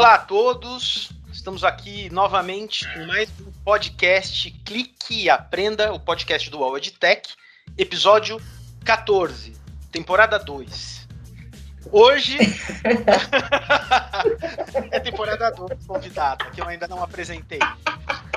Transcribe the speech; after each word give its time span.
Olá 0.00 0.14
a 0.14 0.18
todos, 0.18 1.12
estamos 1.30 1.62
aqui 1.62 2.08
novamente 2.08 2.90
com 2.94 3.04
mais 3.04 3.28
um 3.38 3.52
podcast 3.62 4.50
Clique 4.64 5.24
e 5.24 5.28
Aprenda, 5.28 5.92
o 5.92 6.00
podcast 6.00 6.48
do 6.48 6.60
UOL 6.60 6.78
EdTech, 6.78 7.34
episódio 7.76 8.40
14, 8.82 9.54
temporada 9.92 10.38
2. 10.38 11.06
Hoje 11.92 12.38
é 14.90 15.00
temporada 15.00 15.50
2 15.50 15.86
convidada, 15.86 16.46
que 16.46 16.62
eu 16.62 16.66
ainda 16.66 16.88
não 16.88 17.02
apresentei. 17.02 17.60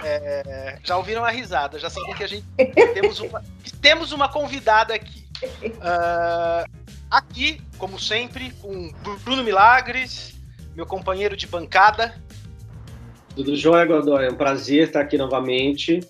É, 0.03 0.77
já 0.83 0.97
ouviram 0.97 1.23
a 1.23 1.29
risada, 1.29 1.79
já 1.79 1.89
sabem 1.89 2.13
que 2.13 2.25
a 2.25 2.27
gente 2.27 2.45
temos 2.93 3.21
uma, 3.21 3.41
temos 3.81 4.11
uma 4.11 4.27
convidada 4.27 4.93
aqui. 4.93 5.25
Uh, 5.63 6.69
aqui, 7.09 7.61
como 7.77 7.97
sempre, 7.97 8.51
com 8.55 8.91
Bruno 9.23 9.45
Milagres, 9.45 10.32
meu 10.75 10.85
companheiro 10.85 11.35
de 11.35 11.47
bancada. 11.47 12.21
Tudo 13.35 13.55
jóia, 13.55 13.85
Godoy? 13.85 14.25
É 14.25 14.29
um 14.29 14.35
prazer 14.35 14.87
estar 14.87 15.01
aqui 15.01 15.17
novamente. 15.17 16.01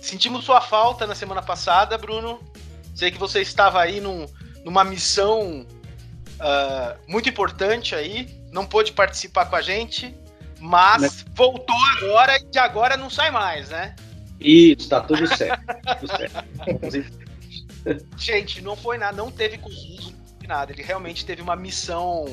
Sentimos 0.00 0.44
sua 0.44 0.60
falta 0.60 1.06
na 1.06 1.14
semana 1.14 1.42
passada, 1.42 1.96
Bruno. 1.98 2.40
Sei 2.94 3.10
que 3.10 3.18
você 3.18 3.40
estava 3.40 3.80
aí 3.80 4.00
num, 4.00 4.26
numa 4.64 4.84
missão 4.84 5.66
uh, 6.40 6.98
muito 7.10 7.28
importante 7.28 7.94
aí, 7.94 8.28
não 8.50 8.66
pôde 8.66 8.92
participar 8.92 9.46
com 9.46 9.56
a 9.56 9.62
gente, 9.62 10.14
mas, 10.58 11.02
mas... 11.02 11.24
voltou 11.34 11.76
agora 11.96 12.38
e 12.52 12.58
agora 12.58 12.96
não 12.96 13.08
sai 13.08 13.30
mais, 13.30 13.70
né? 13.70 13.94
Isso, 14.40 14.88
tá 14.88 15.00
tudo 15.00 15.26
certo. 15.36 15.62
tudo 16.00 16.90
certo. 16.90 18.06
gente, 18.16 18.60
não 18.60 18.76
foi 18.76 18.98
nada, 18.98 19.16
não 19.16 19.30
teve 19.30 19.58
Covid, 19.58 20.14
nada. 20.46 20.72
Ele 20.72 20.82
realmente 20.82 21.24
teve 21.24 21.40
uma 21.40 21.56
missão 21.56 22.26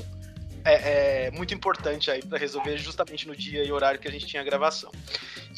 é, 0.64 1.28
é 1.28 1.32
muito 1.32 1.54
importante 1.54 2.10
aí 2.12 2.24
para 2.24 2.38
resolver 2.38 2.78
justamente 2.78 3.28
no 3.28 3.36
dia 3.36 3.64
e 3.64 3.72
horário 3.72 4.00
que 4.00 4.08
a 4.08 4.12
gente 4.12 4.26
tinha 4.26 4.42
a 4.42 4.46
gravação. 4.46 4.92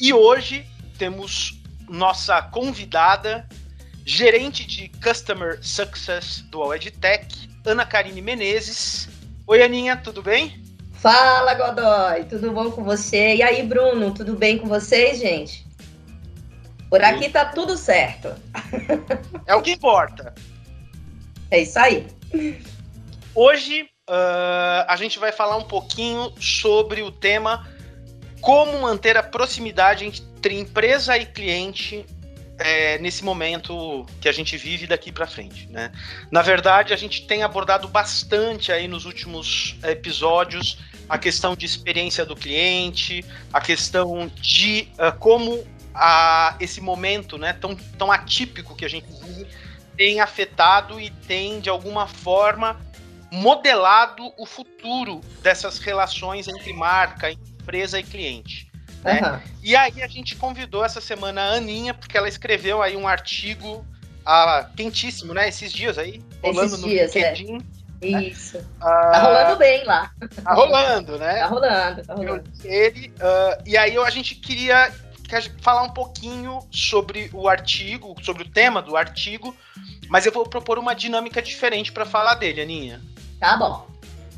E 0.00 0.12
hoje 0.12 0.66
temos 0.98 1.60
nossa 1.88 2.40
convidada, 2.42 3.48
gerente 4.04 4.66
de 4.66 4.88
Customer 5.02 5.58
Success 5.62 6.42
do 6.50 6.72
EdTech, 6.74 7.48
Ana 7.64 7.84
Karine 7.84 8.22
Menezes. 8.22 9.08
Oi, 9.46 9.62
Aninha, 9.62 9.96
tudo 9.96 10.22
bem? 10.22 10.62
Fala, 10.92 11.54
Godoy, 11.54 12.24
tudo 12.24 12.52
bom 12.52 12.70
com 12.70 12.84
você? 12.84 13.36
E 13.36 13.42
aí, 13.42 13.62
Bruno, 13.62 14.14
tudo 14.14 14.36
bem 14.36 14.58
com 14.58 14.68
vocês, 14.68 15.18
gente? 15.18 15.66
Por 16.88 17.02
aqui 17.02 17.28
tá 17.28 17.44
tudo 17.46 17.76
certo. 17.76 18.34
É 19.46 19.54
o 19.54 19.62
que 19.62 19.72
importa. 19.72 20.34
É 21.50 21.60
isso 21.60 21.78
aí. 21.78 22.06
Hoje 23.34 23.88
uh, 24.12 24.84
a 24.86 24.96
gente 24.96 25.18
vai 25.18 25.32
falar 25.32 25.56
um 25.56 25.64
pouquinho 25.64 26.32
sobre 26.38 27.02
o 27.02 27.10
tema 27.10 27.66
como 28.40 28.80
manter 28.80 29.16
a 29.16 29.22
proximidade 29.22 30.04
entre 30.04 30.58
empresa 30.58 31.16
e 31.16 31.24
cliente 31.24 32.04
é, 32.58 32.98
nesse 32.98 33.24
momento 33.24 34.04
que 34.20 34.28
a 34.28 34.32
gente 34.32 34.56
vive 34.56 34.86
daqui 34.86 35.10
para 35.10 35.26
frente, 35.26 35.66
né? 35.68 35.90
Na 36.30 36.42
verdade, 36.42 36.92
a 36.92 36.96
gente 36.96 37.26
tem 37.26 37.42
abordado 37.42 37.88
bastante 37.88 38.70
aí 38.70 38.86
nos 38.86 39.06
últimos 39.06 39.76
episódios 39.82 40.78
a 41.08 41.18
questão 41.18 41.56
de 41.56 41.64
experiência 41.64 42.24
do 42.24 42.36
cliente, 42.36 43.24
a 43.52 43.60
questão 43.60 44.30
de 44.40 44.88
uh, 44.94 45.16
como 45.18 45.64
a, 45.94 46.56
esse 46.60 46.80
momento, 46.80 47.38
né, 47.38 47.52
tão, 47.54 47.74
tão 47.74 48.12
atípico 48.12 48.74
que 48.74 48.84
a 48.84 48.88
gente 48.88 49.06
vive, 49.24 49.46
tem 49.96 50.20
afetado 50.20 51.00
e 51.00 51.10
tem 51.10 51.60
de 51.60 51.68
alguma 51.68 52.06
forma 52.06 52.80
modelado 53.32 54.30
o 54.36 54.44
futuro 54.44 55.22
dessas 55.42 55.78
relações 55.78 56.46
entre 56.48 56.70
marca, 56.74 57.32
empresa 57.32 57.98
e 57.98 58.02
cliente. 58.02 58.70
Né? 59.02 59.20
Uhum. 59.22 59.40
E 59.62 59.74
aí 59.74 60.02
a 60.02 60.06
gente 60.06 60.36
convidou 60.36 60.84
essa 60.84 61.00
semana 61.00 61.40
a 61.40 61.54
Aninha, 61.54 61.94
porque 61.94 62.16
ela 62.16 62.28
escreveu 62.28 62.82
aí 62.82 62.94
um 62.94 63.08
artigo 63.08 63.86
ah, 64.26 64.68
quentíssimo, 64.76 65.32
né? 65.32 65.48
Esses 65.48 65.72
dias 65.72 65.96
aí, 65.96 66.22
rolando 66.42 66.74
Esses 66.74 66.84
dias, 66.84 67.14
no 67.14 67.20
é. 67.20 67.32
LinkedIn. 67.32 67.66
É. 68.02 68.22
Isso. 68.22 68.58
Ah, 68.80 69.10
tá 69.12 69.22
rolando 69.22 69.56
bem 69.56 69.84
lá. 69.84 70.10
Tá 70.44 70.52
rolando, 70.52 71.18
né? 71.18 71.34
Tá 71.36 71.46
rolando, 71.46 72.02
tá 72.02 72.14
rolando. 72.14 72.44
Ele, 72.62 73.08
uh, 73.16 73.62
e 73.64 73.78
aí 73.78 73.96
a 73.96 74.10
gente 74.10 74.34
queria 74.34 74.92
falar 75.62 75.82
um 75.84 75.90
pouquinho 75.90 76.58
sobre 76.70 77.30
o 77.32 77.48
artigo, 77.48 78.14
sobre 78.22 78.42
o 78.42 78.48
tema 78.48 78.82
do 78.82 78.94
artigo, 78.94 79.56
mas 80.08 80.26
eu 80.26 80.32
vou 80.32 80.46
propor 80.46 80.78
uma 80.78 80.94
dinâmica 80.94 81.40
diferente 81.40 81.90
para 81.90 82.04
falar 82.04 82.34
dele, 82.34 82.60
Aninha. 82.60 83.00
Tá 83.42 83.56
bom. 83.56 83.88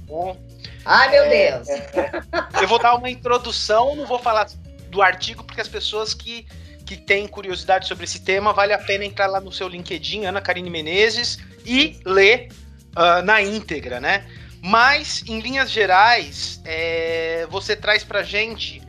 Bom. 0.07 0.41
Ai, 0.83 1.11
meu 1.11 1.25
é, 1.25 1.51
Deus. 1.51 1.69
É, 1.69 1.77
é. 1.95 2.63
eu 2.63 2.67
vou 2.67 2.79
dar 2.79 2.95
uma 2.95 3.11
introdução, 3.11 3.95
não 3.95 4.07
vou 4.07 4.19
falar 4.19 4.49
do 4.89 5.03
artigo, 5.03 5.45
porque 5.45 5.61
as 5.61 5.69
pessoas 5.69 6.15
que, 6.15 6.47
que 6.87 6.97
têm 6.97 7.29
curiosidade 7.29 7.87
sobre 7.87 8.05
esse 8.05 8.21
tema, 8.21 8.55
vale 8.55 8.73
a 8.73 8.79
pena 8.79 9.05
entrar 9.05 9.27
lá 9.27 9.43
no 9.43 9.53
seu 9.53 9.69
LinkedIn, 9.69 10.25
Ana 10.25 10.41
Karine 10.41 10.71
Menezes, 10.71 11.39
e 11.67 12.01
ler 12.07 12.49
uh, 12.97 13.21
na 13.23 13.43
íntegra, 13.43 14.01
né? 14.01 14.27
Mas, 14.63 15.23
em 15.29 15.39
linhas 15.39 15.71
gerais, 15.71 16.63
é, 16.65 17.47
você 17.51 17.77
traz 17.77 18.03
pra 18.03 18.23
gente 18.23 18.81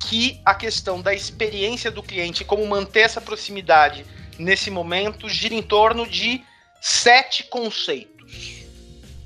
que 0.00 0.38
a 0.44 0.54
questão 0.54 1.00
da 1.00 1.14
experiência 1.14 1.90
do 1.90 2.02
cliente, 2.02 2.44
como 2.44 2.66
manter 2.66 3.00
essa 3.00 3.22
proximidade 3.22 4.04
nesse 4.38 4.70
momento, 4.70 5.30
gira 5.30 5.54
em 5.54 5.62
torno 5.62 6.06
de 6.06 6.44
sete 6.78 7.44
conceitos. 7.44 8.61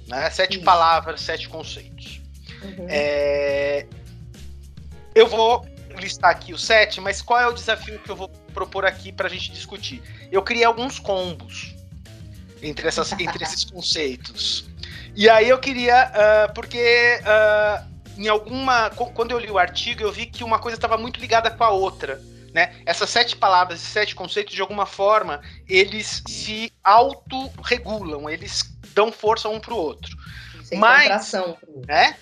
Né? 0.07 0.31
Sete 0.31 0.57
Isso. 0.57 0.65
palavras, 0.65 1.21
sete 1.21 1.49
conceitos. 1.49 2.21
Uhum. 2.63 2.87
É... 2.89 3.87
Eu 5.15 5.27
vou 5.27 5.67
listar 5.99 6.31
aqui 6.31 6.53
os 6.53 6.65
sete, 6.65 7.01
mas 7.01 7.23
qual 7.23 7.41
é 7.41 7.47
o 7.47 7.53
desafio 7.53 7.99
que 7.99 8.11
eu 8.11 8.17
vou 8.17 8.29
propor 8.53 8.85
aqui 8.85 9.11
para 9.13 9.27
a 9.27 9.31
gente 9.31 9.51
discutir? 9.53 10.03
Eu 10.31 10.43
criei 10.43 10.65
alguns 10.65 10.99
combos 10.99 11.75
entre, 12.63 12.87
essas, 12.87 13.13
entre 13.19 13.43
esses 13.43 13.65
conceitos. 13.65 14.67
E 15.15 15.29
aí 15.29 15.49
eu 15.49 15.59
queria, 15.59 16.11
uh, 16.11 16.55
porque 16.55 17.21
uh, 17.23 17.97
em 18.19 18.29
alguma. 18.29 18.91
Quando 18.91 19.31
eu 19.31 19.39
li 19.39 19.51
o 19.51 19.59
artigo, 19.59 20.03
eu 20.03 20.13
vi 20.13 20.27
que 20.27 20.43
uma 20.43 20.59
coisa 20.59 20.77
estava 20.77 20.97
muito 20.97 21.21
ligada 21.21 21.51
com 21.51 21.65
a 21.65 21.71
outra. 21.71 22.21
Né? 22.53 22.75
Essas 22.87 23.11
sete 23.11 23.37
palavras, 23.37 23.81
esses 23.81 23.93
sete 23.93 24.15
conceitos, 24.15 24.55
de 24.55 24.63
alguma 24.63 24.87
forma, 24.87 25.43
eles 25.69 26.23
se 26.27 26.73
autorregulam, 26.83 28.31
eles 28.31 28.63
dão 28.97 29.13
força 29.13 29.49
um 29.49 29.61
pro 29.61 29.77
outro. 29.77 30.17
Sem 30.65 30.79
Mas, 30.79 31.33
né? 31.87 32.17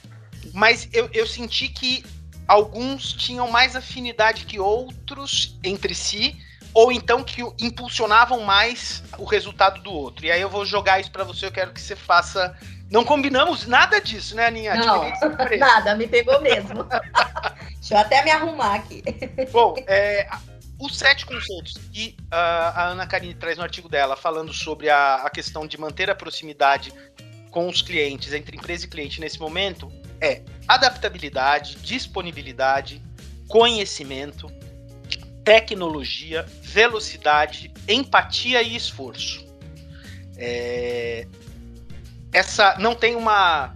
Mas 0.52 0.88
eu, 0.92 1.08
eu 1.14 1.26
senti 1.26 1.68
que 1.68 2.04
alguns 2.46 3.12
tinham 3.12 3.50
mais 3.50 3.74
afinidade 3.76 4.44
que 4.44 4.58
outros 4.58 5.58
entre 5.64 5.94
si, 5.94 6.36
ou 6.74 6.90
então 6.90 7.22
que 7.22 7.40
impulsionavam 7.58 8.40
mais 8.40 9.02
o 9.16 9.24
resultado 9.24 9.80
do 9.80 9.92
outro. 9.92 10.26
E 10.26 10.32
aí 10.32 10.40
eu 10.40 10.50
vou 10.50 10.66
jogar 10.66 11.00
isso 11.00 11.12
para 11.12 11.24
você, 11.24 11.46
eu 11.46 11.52
quero 11.52 11.72
que 11.72 11.80
você 11.80 11.94
faça. 11.94 12.54
Não 12.90 13.04
combinamos 13.04 13.66
nada 13.66 14.00
disso, 14.00 14.34
né, 14.36 14.46
Aninha? 14.46 14.74
Não, 14.74 15.04
nada, 15.58 15.94
me 15.94 16.06
pegou 16.06 16.40
mesmo. 16.42 16.86
Deixa 17.80 17.94
eu 17.94 17.98
até 17.98 18.22
me 18.24 18.30
arrumar 18.30 18.74
aqui. 18.74 19.02
Bom, 19.52 19.74
é, 19.86 20.28
os 20.78 20.96
sete 20.98 21.24
conceitos 21.24 21.74
que 21.92 22.16
uh, 22.22 22.34
a 22.34 22.88
Ana 22.88 23.06
Karine 23.06 23.34
traz 23.34 23.56
no 23.56 23.62
artigo 23.62 23.88
dela, 23.88 24.16
falando 24.16 24.52
sobre 24.52 24.90
a, 24.90 25.16
a 25.16 25.30
questão 25.30 25.66
de 25.66 25.78
manter 25.78 26.10
a 26.10 26.14
proximidade 26.14 26.92
com 27.50 27.68
os 27.68 27.80
clientes, 27.80 28.32
entre 28.32 28.56
empresa 28.56 28.84
e 28.84 28.88
cliente 28.88 29.20
nesse 29.20 29.38
momento, 29.38 29.90
é 30.20 30.42
adaptabilidade, 30.66 31.76
disponibilidade, 31.76 33.00
conhecimento, 33.46 34.48
tecnologia, 35.44 36.44
velocidade, 36.62 37.72
empatia 37.86 38.62
e 38.62 38.74
esforço. 38.74 39.46
É... 40.36 41.28
Essa 42.32 42.76
não 42.78 42.96
tem 42.96 43.14
uma 43.14 43.72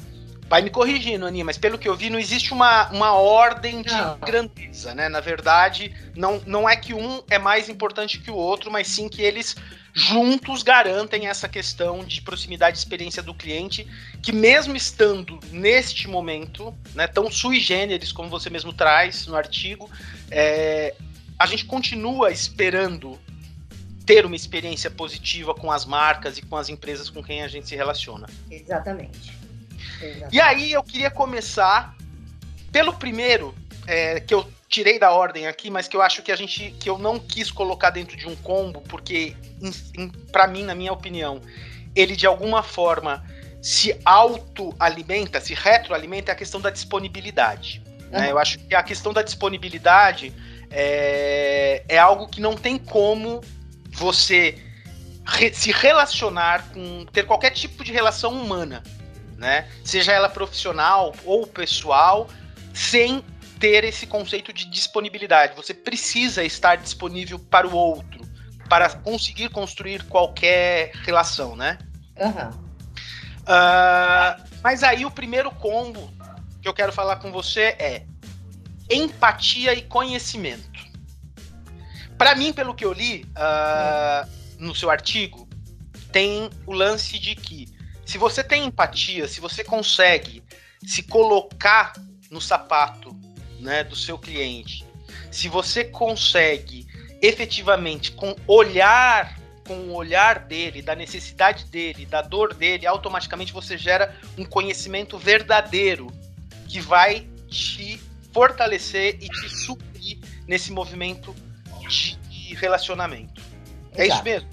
Vai 0.49 0.63
me 0.63 0.71
corrigindo, 0.71 1.27
Aninha, 1.27 1.45
mas 1.45 1.59
pelo 1.59 1.79
que 1.79 1.87
eu 1.87 1.95
vi, 1.95 2.09
não 2.09 2.19
existe 2.19 2.53
uma, 2.53 2.89
uma 2.89 3.13
ordem 3.13 3.83
de 3.83 3.93
não. 3.93 4.19
grandeza, 4.19 4.95
né? 4.95 5.09
Na 5.09 5.21
verdade, 5.21 5.95
não, 6.17 6.41
não 6.47 6.69
é 6.69 6.75
que 6.75 6.95
um 6.95 7.23
é 7.29 7.39
mais 7.39 7.69
importante 7.69 8.19
que 8.19 8.31
o 8.31 8.35
outro, 8.35 8.71
mas 8.71 8.89
sim 8.89 9.09
que 9.09 9.21
eles 9.21 9.55
juntos 9.93 10.63
garantem 10.63 11.27
essa 11.27 11.49
questão 11.49 12.03
de 12.05 12.23
proximidade 12.23 12.77
e 12.77 12.79
experiência 12.79 13.23
do 13.23 13.35
cliente, 13.35 13.87
que 14.23 14.33
mesmo 14.33 14.75
estando 14.75 15.39
neste 15.51 16.09
momento, 16.09 16.75
né, 16.95 17.07
tão 17.07 17.31
sui 17.31 17.61
generis, 17.61 18.13
como 18.13 18.31
você 18.31 18.49
mesmo 18.49 18.73
traz 18.73 19.27
no 19.27 19.37
artigo, 19.37 19.91
é, 20.31 20.95
a 21.39 21.47
gente 21.47 21.65
continua 21.65 22.31
esperando 22.31 23.19
ter 24.07 24.25
uma 24.25 24.37
experiência 24.37 24.91
positiva 24.91 25.55
com 25.55 25.71
as 25.71 25.85
marcas 25.85 26.39
e 26.39 26.43
com 26.43 26.57
as 26.57 26.71
empresas 26.71 27.11
com 27.11 27.23
quem 27.23 27.43
a 27.43 27.49
gente 27.49 27.69
se 27.69 27.77
relaciona. 27.77 28.27
Exatamente. 28.51 29.37
E 30.33 30.41
aí 30.41 30.73
eu 30.73 30.83
queria 30.83 31.11
começar 31.11 31.95
pelo 32.71 32.93
primeiro, 32.95 33.55
é, 33.87 34.21
que 34.21 34.35
eu 34.35 34.47
tirei 34.69 34.99
da 34.99 35.11
ordem 35.11 35.47
aqui, 35.47 35.71
mas 35.71 35.89
que 35.89 35.97
eu 35.97 36.03
acho 36.03 36.23
que 36.23 36.31
a 36.31 36.37
gente 36.37 36.75
que 36.79 36.89
eu 36.89 36.99
não 36.99 37.19
quis 37.19 37.51
colocar 37.51 37.91
dentro 37.91 38.17
de 38.17 38.29
um 38.29 38.37
combo, 38.37 38.83
porque 38.83 39.35
para 40.31 40.47
mim, 40.47 40.63
na 40.63 40.75
minha 40.75 40.93
opinião, 40.93 41.41
ele 41.97 42.15
de 42.15 42.27
alguma 42.27 42.63
forma 42.63 43.25
se 43.63 43.99
autoalimenta, 44.05 45.41
se 45.41 45.55
retroalimenta 45.55 46.31
é 46.31 46.35
a 46.35 46.37
questão 46.37 46.61
da 46.61 46.71
disponibilidade. 46.71 47.83
Uhum. 47.87 48.11
Né? 48.11 48.31
Eu 48.31 48.39
acho 48.39 48.59
que 48.59 48.75
a 48.75 48.83
questão 48.83 49.13
da 49.13 49.23
disponibilidade 49.23 50.33
é, 50.71 51.83
é 51.89 51.99
algo 51.99 52.29
que 52.29 52.41
não 52.41 52.55
tem 52.55 52.79
como 52.79 53.41
você 53.91 54.57
re, 55.27 55.53
se 55.53 55.73
relacionar 55.73 56.69
com 56.73 57.05
ter 57.07 57.25
qualquer 57.25 57.51
tipo 57.51 57.83
de 57.83 57.93
relação 57.93 58.33
humana, 58.33 58.83
né? 59.39 59.71
Seja 59.85 60.13
ela 60.13 60.29
profissional 60.29 61.15
ou 61.25 61.47
pessoal, 61.47 62.29
sem 62.75 63.25
ter 63.59 63.85
esse 63.85 64.07
conceito 64.07 64.53
de 64.53 64.67
disponibilidade. 64.67 65.55
Você 65.57 65.73
precisa 65.73 66.45
estar 66.45 66.77
disponível 66.77 67.39
para 67.39 67.67
o 67.67 67.75
outro 67.75 68.27
para 68.69 68.91
conseguir 68.91 69.49
construir 69.49 70.03
qualquer 70.05 70.93
relação, 71.05 71.57
né? 71.57 71.79
Uhum. 72.19 72.51
Uh, 73.41 74.45
mas 74.63 74.83
aí 74.83 75.07
o 75.07 75.11
primeiro 75.11 75.51
combo 75.53 76.13
que 76.61 76.69
eu 76.69 76.75
quero 76.75 76.93
falar 76.93 77.17
com 77.17 77.33
você 77.33 77.77
é 77.79 78.05
empatia 78.91 79.73
e 79.73 79.83
conhecimento. 79.83 80.87
Para 82.19 82.35
mim, 82.35 82.53
pelo 82.53 82.75
que 82.75 82.85
eu 82.85 82.93
li 82.93 83.25
uh, 83.37 84.29
no 84.59 84.75
seu 84.75 84.91
artigo, 84.91 85.49
tem 86.13 86.51
o 86.67 86.73
lance 86.73 87.19
de 87.19 87.35
que 87.35 87.78
se 88.09 88.17
você 88.17 88.43
tem 88.43 88.65
empatia, 88.65 89.29
se 89.29 89.39
você 89.39 89.63
consegue 89.63 90.43
se 90.83 91.03
colocar 91.03 91.93
no 92.31 92.41
sapato 92.41 93.15
né, 93.61 93.85
do 93.85 93.95
seu 93.95 94.19
cliente, 94.19 94.83
se 95.31 95.47
você 95.47 95.85
consegue 95.85 96.87
efetivamente 97.21 98.13
com 98.13 98.35
olhar 98.47 99.39
com 99.67 99.75
o 99.75 99.95
olhar 99.95 100.39
dele, 100.39 100.81
da 100.81 100.95
necessidade 100.95 101.67
dele, 101.67 102.07
da 102.07 102.23
dor 102.23 102.55
dele, 102.55 102.87
automaticamente 102.87 103.53
você 103.53 103.77
gera 103.77 104.19
um 104.39 104.45
conhecimento 104.47 105.19
verdadeiro 105.19 106.11
que 106.67 106.81
vai 106.81 107.29
te 107.47 108.01
fortalecer 108.33 109.19
e 109.21 109.29
te 109.29 109.51
suprir 109.51 110.19
nesse 110.47 110.73
movimento 110.73 111.35
de 111.87 112.55
relacionamento. 112.55 113.43
Exato. 113.95 114.01
É 114.01 114.07
isso 114.07 114.25
mesmo? 114.25 114.49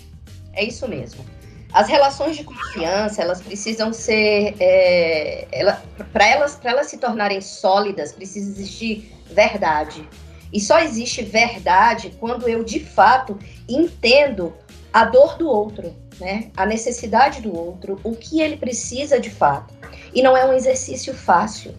É 0.51 0.63
isso 0.65 0.87
mesmo. 0.89 1.34
As 1.73 1.87
relações 1.87 2.37
de 2.37 2.43
confiança, 2.43 3.21
elas 3.21 3.41
precisam 3.41 3.91
ser. 3.91 4.55
É, 4.59 5.47
ela, 5.51 5.83
para 6.13 6.27
elas, 6.27 6.59
elas 6.63 6.87
se 6.87 6.97
tornarem 6.97 7.41
sólidas, 7.41 8.11
precisa 8.11 8.49
existir 8.49 9.11
verdade. 9.25 10.07
E 10.53 10.61
só 10.61 10.79
existe 10.79 11.21
verdade 11.21 12.15
quando 12.19 12.47
eu, 12.47 12.63
de 12.63 12.79
fato, 12.79 13.37
entendo 13.67 14.53
a 14.93 15.03
dor 15.03 15.37
do 15.37 15.49
outro, 15.49 15.93
né? 16.19 16.49
A 16.55 16.65
necessidade 16.65 17.41
do 17.41 17.53
outro, 17.53 17.99
o 18.03 18.15
que 18.15 18.39
ele 18.39 18.55
precisa 18.55 19.19
de 19.19 19.29
fato. 19.29 19.73
E 20.13 20.21
não 20.21 20.37
é 20.37 20.45
um 20.45 20.53
exercício 20.53 21.13
fácil, 21.13 21.75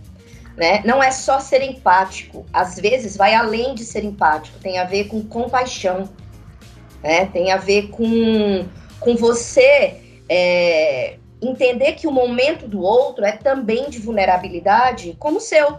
né? 0.56 0.82
Não 0.84 1.02
é 1.02 1.10
só 1.10 1.40
ser 1.40 1.62
empático. 1.62 2.44
Às 2.52 2.76
vezes 2.76 3.16
vai 3.16 3.34
além 3.34 3.74
de 3.74 3.84
ser 3.84 4.04
empático, 4.04 4.58
tem 4.58 4.78
a 4.78 4.84
ver 4.84 5.04
com 5.04 5.22
compaixão, 5.24 6.08
né? 7.02 7.26
Tem 7.26 7.52
a 7.52 7.56
ver 7.56 7.88
com, 7.88 8.66
com 9.06 9.14
você 9.14 10.00
é, 10.28 11.16
entender 11.40 11.92
que 11.92 12.08
o 12.08 12.10
momento 12.10 12.66
do 12.66 12.80
outro 12.80 13.24
é 13.24 13.30
também 13.30 13.88
de 13.88 14.00
vulnerabilidade 14.00 15.14
como 15.20 15.36
o 15.36 15.40
seu. 15.40 15.78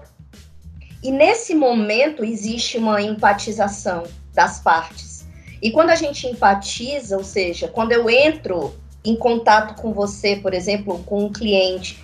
E 1.03 1.11
nesse 1.11 1.53
momento 1.53 2.23
existe 2.23 2.77
uma 2.77 3.01
empatização 3.01 4.03
das 4.33 4.61
partes. 4.61 5.27
E 5.61 5.71
quando 5.71 5.89
a 5.89 5.95
gente 5.95 6.25
empatiza, 6.25 7.17
ou 7.17 7.23
seja, 7.23 7.67
quando 7.67 7.91
eu 7.91 8.09
entro 8.09 8.73
em 9.03 9.17
contato 9.17 9.75
com 9.81 9.91
você, 9.91 10.37
por 10.37 10.53
exemplo, 10.53 11.03
com 11.03 11.25
um 11.25 11.33
cliente, 11.33 12.01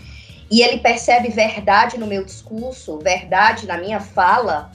e 0.52 0.62
ele 0.62 0.80
percebe 0.80 1.30
verdade 1.30 1.98
no 1.98 2.06
meu 2.06 2.26
discurso, 2.26 3.00
verdade 3.00 3.66
na 3.66 3.78
minha 3.78 4.02
fala, 4.02 4.74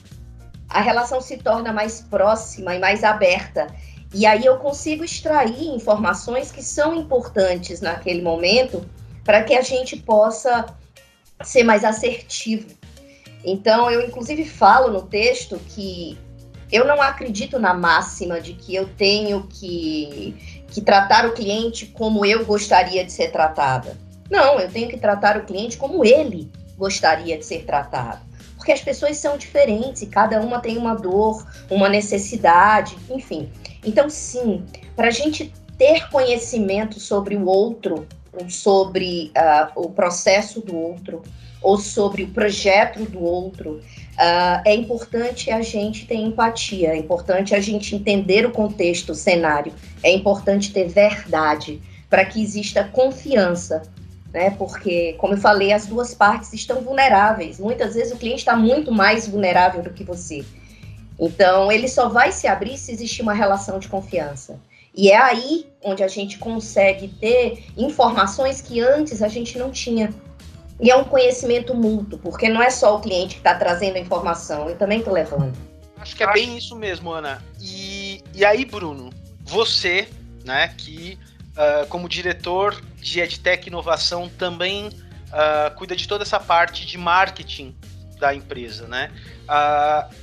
a 0.67 0.81
relação 0.81 1.21
se 1.21 1.37
torna 1.37 1.75
mais 1.75 2.00
próxima 2.00 2.75
e 2.75 2.79
mais 2.79 3.05
aberta. 3.05 3.67
E 4.13 4.25
aí 4.25 4.45
eu 4.45 4.57
consigo 4.59 5.05
extrair 5.05 5.69
informações 5.69 6.51
que 6.51 6.63
são 6.63 6.95
importantes 6.95 7.81
naquele 7.81 8.23
momento 8.23 8.89
para 9.25 9.43
que 9.43 9.55
a 9.55 9.61
gente 9.61 9.97
possa 9.97 10.67
ser 11.43 11.63
mais 11.63 11.85
assertivo. 11.85 12.69
Então, 13.45 13.91
eu 13.91 14.01
inclusive 14.07 14.45
falo 14.45 14.91
no 14.91 15.03
texto 15.03 15.61
que 15.69 16.19
eu 16.71 16.87
não 16.87 17.01
acredito 17.01 17.59
na 17.59 17.73
máxima 17.73 18.41
de 18.41 18.55
que 18.55 18.75
eu 18.75 18.89
tenho 18.97 19.47
que, 19.49 20.65
que 20.69 20.81
tratar 20.81 21.27
o 21.27 21.33
cliente 21.33 21.87
como 21.87 22.25
eu 22.25 22.45
gostaria 22.45 23.05
de 23.05 23.13
ser 23.13 23.31
tratada. 23.31 23.97
Não, 24.31 24.59
eu 24.59 24.71
tenho 24.71 24.89
que 24.89 24.99
tratar 24.99 25.39
o 25.39 25.45
cliente 25.45 25.77
como 25.77 26.05
ele 26.05 26.51
gostaria 26.77 27.39
de 27.39 27.45
ser 27.45 27.65
tratado. 27.65 28.21
Porque 28.57 28.73
as 28.73 28.81
pessoas 28.81 29.17
são 29.17 29.39
diferentes 29.39 30.03
e 30.03 30.07
cada 30.07 30.41
uma 30.41 30.61
tem 30.61 30.77
uma 30.77 30.95
dor, 30.95 31.47
uma 31.71 31.89
necessidade, 31.89 32.97
enfim. 33.09 33.51
Então, 33.85 34.09
sim, 34.11 34.65
para 34.97 35.09
a 35.09 35.13
gente 35.13 35.53
ter 35.77 36.09
conhecimento 36.11 36.99
sobre 36.99 37.37
o 37.37 37.47
outro, 37.47 38.07
sobre 38.49 39.33
uh, 39.37 39.81
o 39.81 39.91
processo 39.91 40.61
do 40.61 40.77
outro, 40.77 41.23
ou 41.61 41.77
sobre 41.77 42.25
o 42.25 42.29
projeto 42.29 43.05
do 43.05 43.23
outro, 43.23 43.81
uh, 43.81 44.63
é 44.65 44.75
importante 44.75 45.51
a 45.51 45.61
gente 45.63 46.07
ter 46.07 46.17
empatia, 46.17 46.91
é 46.91 46.97
importante 46.97 47.55
a 47.55 47.61
gente 47.61 47.95
entender 47.95 48.47
o 48.47 48.51
contexto, 48.51 49.11
o 49.11 49.15
cenário, 49.15 49.73
é 50.03 50.13
importante 50.13 50.73
ter 50.73 50.89
verdade 50.89 51.81
para 52.09 52.25
que 52.25 52.43
exista 52.43 52.85
confiança, 52.85 53.83
né? 54.33 54.51
Porque, 54.51 55.15
como 55.19 55.35
eu 55.35 55.39
falei, 55.39 55.73
as 55.73 55.87
duas 55.87 56.15
partes 56.15 56.53
estão 56.53 56.81
vulneráveis. 56.81 57.59
Muitas 57.59 57.95
vezes 57.95 58.13
o 58.13 58.17
cliente 58.17 58.39
está 58.39 58.57
muito 58.57 58.93
mais 58.93 59.29
vulnerável 59.29 59.83
do 59.83 59.91
que 59.91 60.05
você. 60.05 60.45
Então, 61.19 61.70
ele 61.73 61.88
só 61.88 62.09
vai 62.09 62.31
se 62.31 62.47
abrir 62.47 62.76
se 62.79 62.93
existir 62.93 63.23
uma 63.23 63.32
relação 63.32 63.79
de 63.79 63.88
confiança. 63.88 64.61
E 64.94 65.11
é 65.11 65.17
aí 65.17 65.67
onde 65.82 66.03
a 66.03 66.09
gente 66.09 66.38
consegue 66.38 67.09
ter 67.09 67.65
informações 67.76 68.61
que 68.61 68.81
antes 68.81 69.23
a 69.23 69.29
gente 69.29 69.59
não 69.59 69.70
tinha. 69.70 70.12
E 70.81 70.91
é 70.91 70.97
um 70.97 71.05
conhecimento 71.05 71.75
mútuo, 71.75 72.19
porque 72.19 72.49
não 72.49 72.62
é 72.62 72.70
só 72.70 72.97
o 72.97 73.00
cliente 73.00 73.35
que 73.35 73.41
está 73.41 73.55
trazendo 73.55 73.97
a 73.97 73.99
informação, 73.99 74.69
eu 74.69 74.76
também 74.76 74.99
estou 74.99 75.12
levando. 75.12 75.56
Acho 75.97 76.15
que 76.15 76.23
é 76.23 76.32
bem 76.32 76.56
isso 76.56 76.76
mesmo, 76.76 77.12
Ana. 77.12 77.43
E, 77.61 78.23
e 78.33 78.45
aí, 78.45 78.64
Bruno, 78.64 79.11
você, 79.40 80.09
né, 80.45 80.73
que 80.76 81.19
uh, 81.59 81.87
como 81.88 82.09
diretor 82.09 82.81
de 83.00 83.21
EdTech 83.21 83.69
Inovação 83.69 84.28
também 84.28 84.87
uh, 84.87 85.75
cuida 85.76 85.97
de 85.97 86.07
toda 86.07 86.23
essa 86.23 86.38
parte 86.38 86.87
de 86.87 86.97
marketing 86.97 87.76
da 88.19 88.35
empresa, 88.35 88.87
né? 88.87 89.11
Uh, 89.45 90.14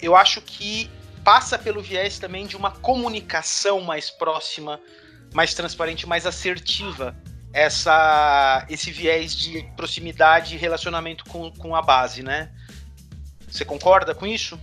eu 0.00 0.16
acho 0.16 0.40
que 0.40 0.90
passa 1.24 1.58
pelo 1.58 1.82
viés 1.82 2.18
também 2.18 2.46
de 2.46 2.56
uma 2.56 2.70
comunicação 2.70 3.80
mais 3.80 4.10
próxima, 4.10 4.80
mais 5.34 5.54
transparente, 5.54 6.06
mais 6.06 6.26
assertiva 6.26 7.14
essa, 7.52 8.66
esse 8.68 8.90
viés 8.90 9.34
de 9.34 9.62
proximidade 9.76 10.54
e 10.54 10.58
relacionamento 10.58 11.24
com, 11.24 11.50
com 11.50 11.74
a 11.74 11.82
base, 11.82 12.22
né? 12.22 12.50
Você 13.50 13.64
concorda 13.64 14.14
com 14.14 14.26
isso? 14.26 14.58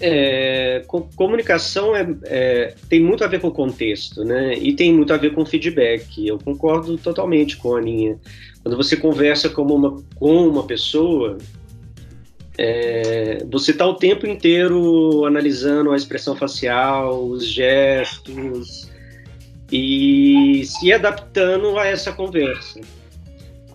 É, 0.00 0.84
comunicação 1.14 1.94
é, 1.94 2.06
é, 2.24 2.74
tem 2.88 3.00
muito 3.00 3.22
a 3.22 3.28
ver 3.28 3.40
com 3.40 3.48
o 3.48 3.52
contexto, 3.52 4.24
né? 4.24 4.54
E 4.54 4.72
tem 4.72 4.92
muito 4.92 5.12
a 5.12 5.16
ver 5.16 5.32
com 5.32 5.46
feedback. 5.46 6.26
Eu 6.26 6.38
concordo 6.38 6.96
totalmente 6.98 7.56
com 7.56 7.76
a 7.76 7.78
Aninha. 7.78 8.18
Quando 8.62 8.76
você 8.76 8.96
conversa 8.96 9.48
com 9.48 9.62
uma, 9.62 10.02
com 10.16 10.48
uma 10.48 10.66
pessoa, 10.66 11.38
é, 12.58 13.44
você 13.50 13.70
está 13.70 13.86
o 13.86 13.94
tempo 13.94 14.26
inteiro 14.26 15.24
analisando 15.24 15.90
a 15.92 15.96
expressão 15.96 16.36
facial, 16.36 17.24
os 17.24 17.46
gestos, 17.46 18.90
e 19.70 20.62
se 20.66 20.92
adaptando 20.92 21.78
a 21.78 21.86
essa 21.86 22.12
conversa. 22.12 22.80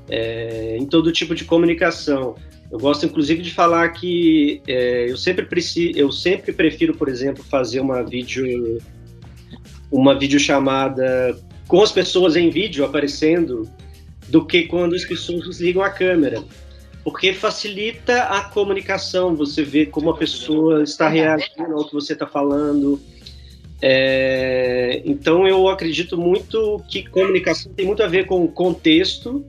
É, 0.10 0.78
em 0.80 0.86
todo 0.86 1.12
tipo 1.12 1.36
de 1.36 1.44
comunicação. 1.44 2.36
Eu 2.72 2.80
gosto, 2.80 3.06
inclusive, 3.06 3.42
de 3.42 3.54
falar 3.54 3.90
que 3.90 4.62
é, 4.68 5.10
eu, 5.10 5.18
sempre 5.18 5.46
preciso, 5.46 5.98
eu 5.98 6.12
sempre 6.12 6.54
prefiro, 6.54 6.96
por 6.96 7.10
exemplo, 7.10 7.44
fazer 7.44 7.80
uma 7.80 8.04
vídeo 8.04 8.78
uma 9.92 10.18
videochamada 10.18 11.38
com 11.68 11.82
as 11.82 11.92
pessoas 11.92 12.36
em 12.36 12.50
vídeo 12.50 12.84
aparecendo 12.86 13.70
do 14.28 14.46
que 14.46 14.64
quando 14.64 14.96
as 14.96 15.06
pessoas 15.06 15.46
desligam 15.46 15.82
a 15.82 15.90
câmera. 15.90 16.44
Porque 17.08 17.32
facilita 17.32 18.24
a 18.24 18.42
comunicação, 18.42 19.34
você 19.34 19.64
vê 19.64 19.86
como 19.86 20.10
a 20.10 20.18
pessoa 20.18 20.84
está 20.84 21.08
reagindo 21.08 21.74
ao 21.74 21.88
que 21.88 21.94
você 21.94 22.12
está 22.12 22.28
falando, 22.28 23.02
é, 23.82 25.02
então 25.06 25.48
eu 25.48 25.70
acredito 25.70 26.18
muito 26.18 26.84
que 26.90 27.08
comunicação 27.08 27.72
tem 27.72 27.86
muito 27.86 28.04
a 28.04 28.08
ver 28.08 28.26
com 28.26 28.46
contexto. 28.50 29.46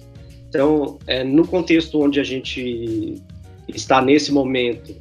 Então, 0.48 1.00
é, 1.04 1.24
no 1.24 1.48
contexto 1.48 2.00
onde 2.00 2.20
a 2.20 2.22
gente 2.22 3.20
está 3.66 4.00
nesse 4.00 4.30
momento, 4.30 4.94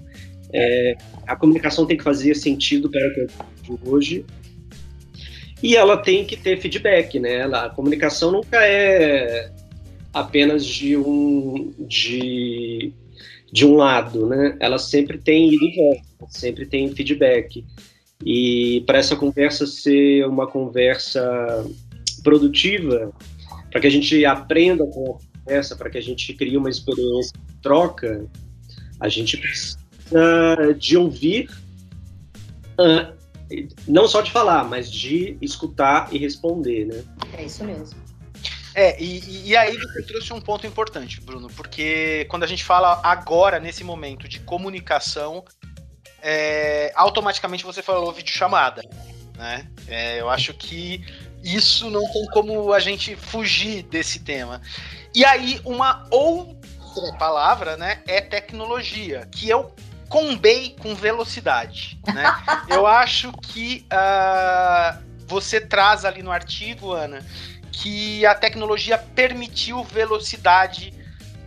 é, 0.52 0.98
a 1.28 1.36
comunicação 1.36 1.86
tem 1.86 1.96
que 1.96 2.04
fazer 2.04 2.34
sentido 2.34 2.90
para 2.90 3.08
o 3.08 3.78
que 3.78 3.88
hoje 3.88 4.26
e 5.62 5.76
ela 5.76 5.96
tem 5.96 6.26
que 6.26 6.36
ter 6.36 6.60
feedback, 6.60 7.20
né? 7.20 7.44
A 7.44 7.70
comunicação 7.70 8.32
nunca 8.32 8.66
é 8.66 9.52
apenas 10.20 10.66
de 10.66 10.98
um 10.98 11.74
de, 11.80 12.92
de 13.52 13.66
um 13.66 13.76
lado, 13.76 14.26
né? 14.28 14.58
Ela 14.60 14.80
sempre 14.80 15.18
tem 15.18 15.52
sempre 16.30 16.66
tem 16.66 16.92
feedback. 16.94 17.64
E 18.26 18.84
para 18.88 18.98
essa 18.98 19.16
conversa 19.16 19.68
ser 19.68 20.28
uma 20.28 20.48
conversa 20.48 21.24
produtiva, 22.24 23.14
para 23.72 23.80
que 23.80 23.88
a 23.88 23.92
gente 23.92 24.26
aprenda 24.26 24.84
com 24.88 25.16
a 25.16 25.40
conversa, 25.44 25.76
para 25.76 25.90
que 25.90 26.00
a 26.00 26.02
gente 26.02 26.34
crie 26.34 26.58
uma 26.58 26.70
experiência 26.70 27.34
de 27.48 27.62
troca, 27.62 28.26
a 29.00 29.08
gente 29.08 29.38
precisa 29.38 29.78
de 30.80 30.98
ouvir, 30.98 31.48
uh, 32.80 33.16
não 33.88 34.08
só 34.08 34.22
de 34.22 34.32
falar, 34.32 34.64
mas 34.64 34.92
de 34.92 35.38
escutar 35.42 36.10
e 36.12 36.18
responder, 36.18 36.86
né? 36.86 37.04
É 37.38 37.46
isso 37.46 37.64
mesmo. 37.64 38.08
É, 38.78 38.96
e, 39.02 39.48
e 39.50 39.58
aí 39.58 39.76
você 39.76 40.04
trouxe 40.04 40.32
um 40.32 40.40
ponto 40.40 40.68
importante, 40.68 41.20
Bruno, 41.20 41.50
porque 41.56 42.28
quando 42.30 42.44
a 42.44 42.48
gente 42.48 42.64
fala 42.64 43.02
agora, 43.04 43.60
nesse 43.60 43.84
momento 43.84 44.28
de 44.28 44.40
comunicação, 44.40 45.44
é, 46.22 46.94
automaticamente 46.96 47.64
você 47.64 47.82
falou 47.82 48.14
videochamada, 48.14 48.84
né? 49.36 49.68
É, 49.88 50.22
eu 50.22 50.30
acho 50.30 50.54
que 50.54 51.04
isso 51.44 51.90
não 51.90 52.04
tem 52.14 52.28
como 52.28 52.72
a 52.72 52.80
gente 52.80 53.16
fugir 53.16 53.82
desse 53.82 54.20
tema. 54.20 54.62
E 55.16 55.26
aí, 55.26 55.60
uma 55.66 56.06
outra 56.12 57.18
palavra, 57.18 57.78
né, 57.78 58.04
é 58.06 58.22
tecnologia, 58.22 59.28
que 59.32 59.50
eu 59.50 59.74
combei 60.08 60.76
com 60.80 60.94
velocidade, 60.94 62.00
né? 62.14 62.26
eu 62.70 62.86
acho 62.86 63.32
que 63.42 63.88
uh, 63.92 65.04
você 65.26 65.60
traz 65.60 66.06
ali 66.06 66.22
no 66.22 66.32
artigo, 66.32 66.94
Ana, 66.94 67.26
que 67.82 68.26
a 68.26 68.34
tecnologia 68.34 68.98
permitiu 68.98 69.84
velocidade 69.84 70.94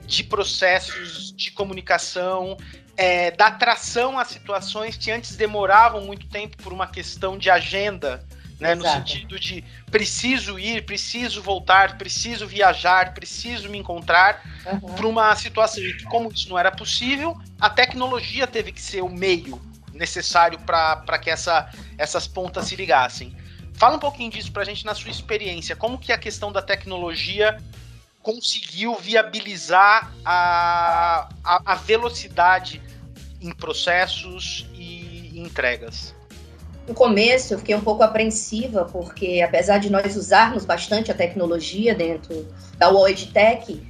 de 0.07 0.23
processos 0.23 1.33
de 1.33 1.51
comunicação, 1.51 2.57
é, 2.97 3.31
da 3.33 3.51
tração 3.51 4.19
a 4.19 4.25
situações 4.25 4.97
que 4.97 5.11
antes 5.11 5.37
demoravam 5.37 6.03
muito 6.03 6.29
tempo 6.29 6.57
por 6.63 6.73
uma 6.73 6.87
questão 6.87 7.37
de 7.37 7.51
agenda, 7.51 8.25
né, 8.61 8.75
no 8.75 8.85
sentido 8.85 9.41
de 9.41 9.65
preciso 9.91 10.59
ir, 10.59 10.85
preciso 10.85 11.43
voltar, 11.43 11.97
preciso 11.97 12.47
viajar, 12.47 13.15
preciso 13.15 13.69
me 13.69 13.79
encontrar 13.79 14.43
uhum. 14.67 14.95
para 14.95 15.07
uma 15.07 15.35
situação 15.35 15.83
em 15.83 15.97
que, 15.97 16.05
como 16.05 16.31
isso 16.31 16.49
não 16.49 16.59
era 16.59 16.71
possível, 16.71 17.37
a 17.59 17.71
tecnologia 17.71 18.47
teve 18.47 18.71
que 18.71 18.83
ser 18.83 19.03
o 19.03 19.09
meio 19.09 19.61
necessário 19.93 20.59
para 20.61 21.19
que 21.19 21.31
essa, 21.31 21.71
essas 21.99 22.27
pontas 22.27 22.67
se 22.67 22.77
ligassem. 22.77 23.35
Fala 23.81 23.97
um 23.97 23.99
pouquinho 23.99 24.31
disso 24.31 24.53
para 24.53 24.61
a 24.61 24.65
gente 24.67 24.85
na 24.85 24.95
sua 24.95 25.11
experiência. 25.11 25.75
Como 25.75 25.97
que 25.97 26.13
a 26.13 26.19
questão 26.19 26.53
da 26.53 26.61
tecnologia 26.61 27.59
conseguiu 28.23 28.95
viabilizar 28.97 30.13
a, 30.23 31.31
a, 31.43 31.73
a 31.73 31.75
velocidade 31.77 32.83
em 33.41 33.51
processos 33.55 34.69
e 34.75 35.33
entregas? 35.35 36.15
No 36.87 36.93
começo 36.93 37.55
eu 37.55 37.59
fiquei 37.59 37.75
um 37.75 37.81
pouco 37.81 38.03
apreensiva, 38.03 38.85
porque 38.85 39.41
apesar 39.41 39.79
de 39.79 39.89
nós 39.89 40.15
usarmos 40.15 40.67
bastante 40.67 41.11
a 41.11 41.15
tecnologia 41.15 41.95
dentro 41.95 42.47
da 42.77 42.91
World 42.91 43.29
Tech, 43.29 43.83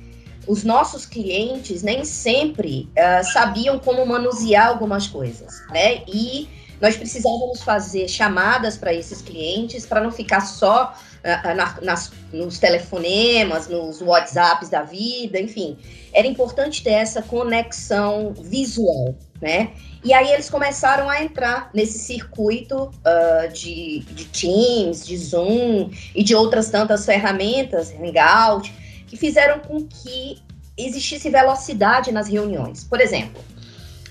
os 0.46 0.62
nossos 0.62 1.04
clientes 1.04 1.82
nem 1.82 2.04
sempre 2.04 2.88
uh, 2.90 3.24
sabiam 3.32 3.76
como 3.80 4.06
manusear 4.06 4.68
algumas 4.68 5.08
coisas, 5.08 5.66
né? 5.70 6.04
E 6.06 6.48
nós 6.80 6.96
precisávamos 6.96 7.62
fazer 7.62 8.08
chamadas 8.08 8.76
para 8.76 8.92
esses 8.92 9.20
clientes 9.20 9.84
para 9.84 10.00
não 10.00 10.10
ficar 10.10 10.40
só 10.40 10.94
uh, 10.94 11.54
na, 11.54 11.78
nas, 11.82 12.12
nos 12.32 12.58
telefonemas, 12.58 13.68
nos 13.68 14.00
WhatsApps 14.00 14.68
da 14.68 14.82
vida, 14.82 15.38
enfim. 15.38 15.76
Era 16.12 16.26
importante 16.26 16.82
ter 16.82 16.92
essa 16.92 17.22
conexão 17.22 18.32
visual, 18.32 19.14
né? 19.40 19.72
E 20.02 20.14
aí 20.14 20.32
eles 20.32 20.48
começaram 20.48 21.10
a 21.10 21.22
entrar 21.22 21.70
nesse 21.74 21.98
circuito 21.98 22.84
uh, 22.84 23.52
de, 23.52 24.00
de 24.00 24.24
Teams, 24.26 25.06
de 25.06 25.16
Zoom 25.18 25.90
e 26.14 26.24
de 26.24 26.34
outras 26.34 26.70
tantas 26.70 27.04
ferramentas, 27.04 27.92
Hangout, 27.92 28.72
que 29.06 29.16
fizeram 29.16 29.58
com 29.58 29.86
que 29.86 30.42
existisse 30.78 31.28
velocidade 31.28 32.10
nas 32.10 32.28
reuniões. 32.28 32.84
Por 32.84 33.00
exemplo, 33.00 33.42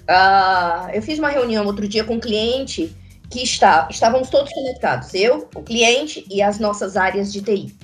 Uh, 0.10 0.90
eu 0.92 1.04
fiz 1.04 1.20
uma 1.20 1.30
reunião 1.30 1.68
outro 1.68 1.88
dia 1.88 2.04
com 2.04 2.16
um 2.16 2.20
cliente 2.20 2.92
que 3.30 3.44
está, 3.44 3.88
estávamos 3.92 4.28
todos 4.30 4.52
conectados, 4.52 5.14
eu, 5.14 5.48
o 5.54 5.62
cliente 5.62 6.26
e 6.32 6.42
as 6.42 6.58
nossas 6.58 6.98
áreas 6.98 7.32
de 7.32 7.44
TI. 7.44 7.76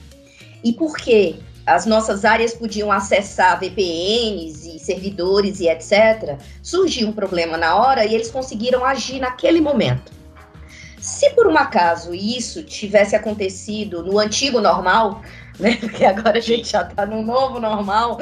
E 0.63 0.73
por 0.73 0.97
que 0.97 1.39
as 1.67 1.85
nossas 1.85 2.25
áreas 2.25 2.53
podiam 2.53 2.91
acessar 2.91 3.59
VPNs 3.59 4.75
e 4.75 4.79
servidores 4.79 5.59
e 5.59 5.67
etc., 5.67 6.39
surgiu 6.63 7.07
um 7.09 7.11
problema 7.11 7.57
na 7.57 7.75
hora 7.75 8.03
e 8.05 8.15
eles 8.15 8.31
conseguiram 8.31 8.83
agir 8.83 9.19
naquele 9.19 9.61
momento. 9.61 10.11
Se 10.99 11.29
por 11.31 11.45
um 11.45 11.55
acaso 11.55 12.15
isso 12.15 12.63
tivesse 12.63 13.15
acontecido 13.15 14.03
no 14.03 14.17
antigo 14.17 14.59
normal, 14.59 15.21
né, 15.59 15.75
porque 15.75 16.03
agora 16.03 16.39
a 16.39 16.41
gente 16.41 16.71
já 16.71 16.81
está 16.81 17.05
no 17.05 17.21
novo 17.21 17.59
normal, 17.59 18.17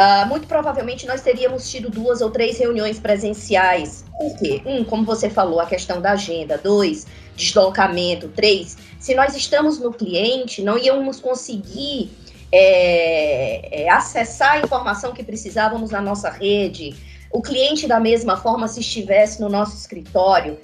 Uh, 0.00 0.26
muito 0.26 0.46
provavelmente 0.46 1.06
nós 1.06 1.20
teríamos 1.20 1.70
tido 1.70 1.90
duas 1.90 2.22
ou 2.22 2.30
três 2.30 2.58
reuniões 2.58 2.98
presenciais. 2.98 4.02
Por 4.16 4.34
quê? 4.38 4.62
Um, 4.64 4.82
como 4.82 5.04
você 5.04 5.28
falou, 5.28 5.60
a 5.60 5.66
questão 5.66 6.00
da 6.00 6.12
agenda. 6.12 6.56
Dois, 6.56 7.06
deslocamento. 7.36 8.28
Três, 8.28 8.78
se 8.98 9.14
nós 9.14 9.36
estamos 9.36 9.78
no 9.78 9.92
cliente, 9.92 10.62
não 10.62 10.78
íamos 10.78 11.20
conseguir 11.20 12.10
é, 12.50 13.82
é, 13.82 13.90
acessar 13.90 14.52
a 14.52 14.60
informação 14.60 15.12
que 15.12 15.22
precisávamos 15.22 15.90
na 15.90 16.00
nossa 16.00 16.30
rede. 16.30 16.96
O 17.30 17.42
cliente, 17.42 17.86
da 17.86 18.00
mesma 18.00 18.38
forma, 18.38 18.68
se 18.68 18.80
estivesse 18.80 19.38
no 19.38 19.50
nosso 19.50 19.76
escritório. 19.76 20.58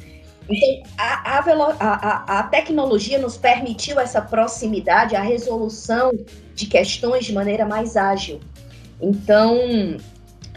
Então, 0.48 0.94
a, 0.96 1.42
a, 1.78 2.38
a 2.38 2.42
tecnologia 2.44 3.18
nos 3.18 3.36
permitiu 3.36 4.00
essa 4.00 4.22
proximidade, 4.22 5.14
a 5.14 5.20
resolução 5.20 6.12
de 6.54 6.66
questões 6.66 7.26
de 7.26 7.34
maneira 7.34 7.66
mais 7.66 7.98
ágil. 7.98 8.40
Então, 9.00 9.58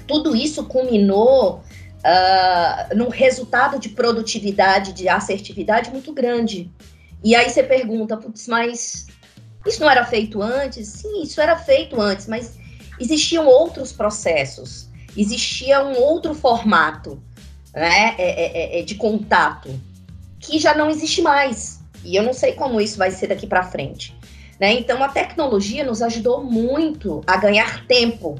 tudo 0.07 0.35
isso 0.35 0.65
culminou 0.65 1.63
uh, 1.99 2.95
num 2.95 3.09
resultado 3.09 3.79
de 3.79 3.89
produtividade, 3.89 4.93
de 4.93 5.07
assertividade 5.07 5.91
muito 5.91 6.13
grande. 6.13 6.71
E 7.23 7.35
aí 7.35 7.49
você 7.49 7.63
pergunta, 7.63 8.17
putz, 8.17 8.47
mas 8.47 9.07
isso 9.65 9.81
não 9.81 9.89
era 9.89 10.05
feito 10.05 10.41
antes? 10.41 10.87
Sim, 10.87 11.23
isso 11.23 11.41
era 11.41 11.55
feito 11.57 11.99
antes, 11.99 12.27
mas 12.27 12.57
existiam 12.99 13.45
outros 13.45 13.91
processos, 13.91 14.89
existia 15.15 15.83
um 15.83 15.97
outro 15.97 16.33
formato 16.33 17.21
né, 17.73 18.15
é, 18.17 18.23
é, 18.23 18.77
é, 18.77 18.79
é 18.79 18.83
de 18.83 18.95
contato 18.95 19.69
que 20.39 20.59
já 20.59 20.73
não 20.73 20.89
existe 20.89 21.21
mais. 21.21 21.79
E 22.03 22.15
eu 22.15 22.23
não 22.23 22.33
sei 22.33 22.53
como 22.53 22.79
isso 22.79 22.97
vai 22.97 23.11
ser 23.11 23.27
daqui 23.27 23.45
para 23.45 23.63
frente. 23.63 24.17
Né? 24.59 24.73
Então, 24.73 25.01
a 25.03 25.09
tecnologia 25.09 25.83
nos 25.83 26.01
ajudou 26.01 26.43
muito 26.43 27.21
a 27.25 27.37
ganhar 27.37 27.85
tempo. 27.87 28.39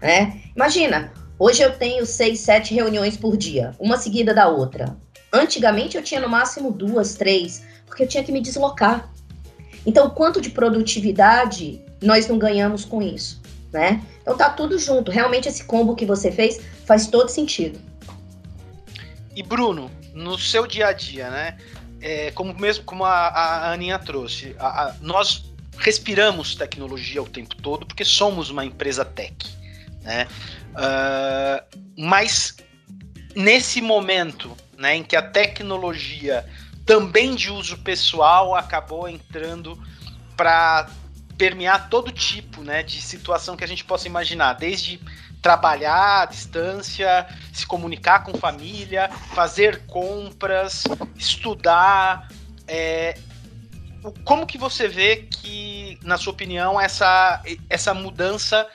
Né? 0.00 0.40
Imagina, 0.56 1.12
hoje 1.38 1.62
eu 1.62 1.76
tenho 1.76 2.06
seis, 2.06 2.40
sete 2.40 2.74
reuniões 2.74 3.16
por 3.16 3.36
dia, 3.36 3.72
uma 3.78 3.98
seguida 3.98 4.32
da 4.32 4.48
outra. 4.48 4.96
Antigamente 5.32 5.96
eu 5.96 6.02
tinha 6.02 6.20
no 6.20 6.28
máximo 6.28 6.70
duas, 6.70 7.14
três, 7.14 7.64
porque 7.86 8.02
eu 8.02 8.08
tinha 8.08 8.24
que 8.24 8.32
me 8.32 8.40
deslocar. 8.40 9.10
Então, 9.84 10.10
quanto 10.10 10.40
de 10.40 10.50
produtividade 10.50 11.84
nós 12.02 12.26
não 12.26 12.38
ganhamos 12.38 12.84
com 12.84 13.00
isso, 13.00 13.40
né? 13.72 14.02
Então 14.20 14.36
tá 14.36 14.50
tudo 14.50 14.78
junto. 14.78 15.10
Realmente 15.10 15.48
esse 15.48 15.64
combo 15.64 15.94
que 15.94 16.04
você 16.04 16.30
fez 16.30 16.60
faz 16.84 17.06
todo 17.06 17.28
sentido. 17.28 17.78
E 19.34 19.42
Bruno, 19.42 19.90
no 20.12 20.38
seu 20.38 20.66
dia 20.66 20.88
a 20.88 20.92
dia, 20.92 21.30
né? 21.30 21.56
É, 22.02 22.30
como 22.32 22.52
mesmo 22.58 22.84
como 22.84 23.04
a, 23.04 23.28
a 23.28 23.72
Aninha 23.72 23.98
trouxe, 23.98 24.54
a, 24.58 24.66
a, 24.66 24.94
nós 25.00 25.52
respiramos 25.78 26.54
tecnologia 26.54 27.22
o 27.22 27.28
tempo 27.28 27.54
todo 27.56 27.86
porque 27.86 28.04
somos 28.04 28.50
uma 28.50 28.64
empresa 28.64 29.04
tech, 29.04 29.34
né? 30.02 30.26
Uh, 30.72 31.80
mas 31.96 32.56
nesse 33.34 33.80
momento, 33.80 34.56
né, 34.76 34.96
em 34.96 35.02
que 35.02 35.16
a 35.16 35.22
tecnologia 35.22 36.46
também 36.84 37.34
de 37.34 37.50
uso 37.50 37.78
pessoal 37.78 38.54
acabou 38.54 39.08
entrando 39.08 39.80
para 40.36 40.88
permear 41.38 41.88
todo 41.88 42.10
tipo, 42.10 42.62
né, 42.62 42.82
de 42.82 43.00
situação 43.00 43.56
que 43.56 43.64
a 43.64 43.66
gente 43.66 43.84
possa 43.84 44.06
imaginar, 44.06 44.54
desde 44.54 45.00
trabalhar 45.42 46.22
à 46.22 46.24
distância, 46.24 47.26
se 47.52 47.66
comunicar 47.66 48.22
com 48.22 48.32
família, 48.34 49.10
fazer 49.34 49.84
compras, 49.86 50.84
estudar. 51.16 52.28
É, 52.68 53.18
como 54.24 54.46
que 54.46 54.56
você 54.56 54.86
vê 54.86 55.16
que, 55.16 55.98
na 56.02 56.16
sua 56.16 56.32
opinião, 56.32 56.80
essa, 56.80 57.42
essa 57.68 57.92
mudança 57.92 58.68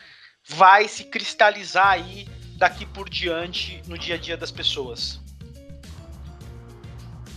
vai 0.45 0.89
se 0.89 1.05
cristalizar 1.05 1.87
aí 1.87 2.27
daqui 2.57 2.85
por 2.85 3.09
diante 3.09 3.81
no 3.87 3.97
dia 3.97 4.15
a 4.15 4.17
dia 4.17 4.35
das 4.35 4.51
pessoas? 4.51 5.21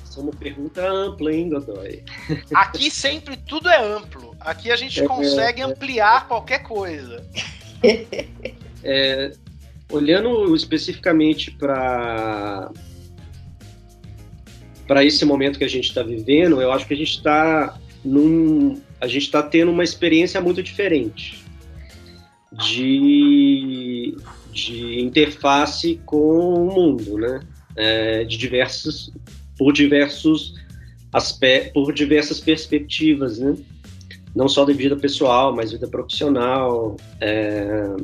Essa 0.05 0.19
é 0.19 0.23
uma 0.25 0.33
pergunta 0.33 0.85
ampla, 0.85 1.33
hein, 1.33 1.51
Godoy? 1.51 2.05
Aqui 2.53 2.91
sempre 2.91 3.37
tudo 3.37 3.69
é 3.69 3.81
amplo. 3.81 4.37
Aqui 4.41 4.73
a 4.73 4.77
gente 4.77 5.01
é, 5.01 5.07
consegue 5.07 5.63
é, 5.63 5.65
ampliar 5.65 6.27
qualquer 6.27 6.65
coisa. 6.65 7.25
É, 8.83 9.33
olhando 9.91 10.55
especificamente 10.55 11.51
para 11.51 12.71
para 14.87 15.05
esse 15.05 15.25
momento 15.25 15.57
que 15.57 15.65
a 15.65 15.69
gente 15.69 15.89
está 15.89 16.03
vivendo, 16.03 16.61
eu 16.61 16.73
acho 16.73 16.87
que 16.87 16.95
a 16.95 16.97
gente 16.97 17.17
está 17.17 17.79
num 18.05 18.81
a 19.01 19.07
gente 19.07 19.23
está 19.23 19.43
tendo 19.43 19.71
uma 19.71 19.85
experiência 19.85 20.41
muito 20.41 20.63
diferente 20.63 21.45
de, 22.53 24.17
de 24.53 25.01
interface 25.01 26.01
com 26.05 26.55
o 26.55 26.75
mundo, 26.75 27.17
né? 27.17 27.41
É, 27.77 28.25
de 28.25 28.37
diversos 28.37 29.13
por 29.57 29.73
diversos 29.73 30.55
aspectos, 31.13 31.73
por 31.73 31.93
diversas 31.93 32.41
perspectivas, 32.41 33.39
né? 33.39 33.57
Não 34.35 34.49
só 34.49 34.65
da 34.65 34.73
vida 34.73 34.97
pessoal, 34.97 35.55
mas 35.55 35.73
vida 35.73 35.89
profissional. 35.89 36.97
É... 37.21 37.95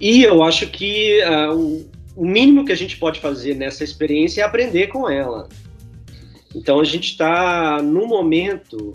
E 0.00 0.22
eu 0.22 0.42
acho 0.42 0.66
que 0.68 1.20
uh, 1.24 1.54
o, 1.54 1.90
o 2.16 2.26
mínimo 2.26 2.64
que 2.64 2.72
a 2.72 2.76
gente 2.76 2.96
pode 2.96 3.20
fazer 3.20 3.54
nessa 3.54 3.84
experiência 3.84 4.42
é 4.42 4.44
aprender 4.44 4.88
com 4.88 5.08
ela. 5.08 5.48
Então 6.54 6.80
a 6.80 6.84
gente 6.84 7.10
está 7.10 7.82
no 7.82 8.06
momento 8.06 8.92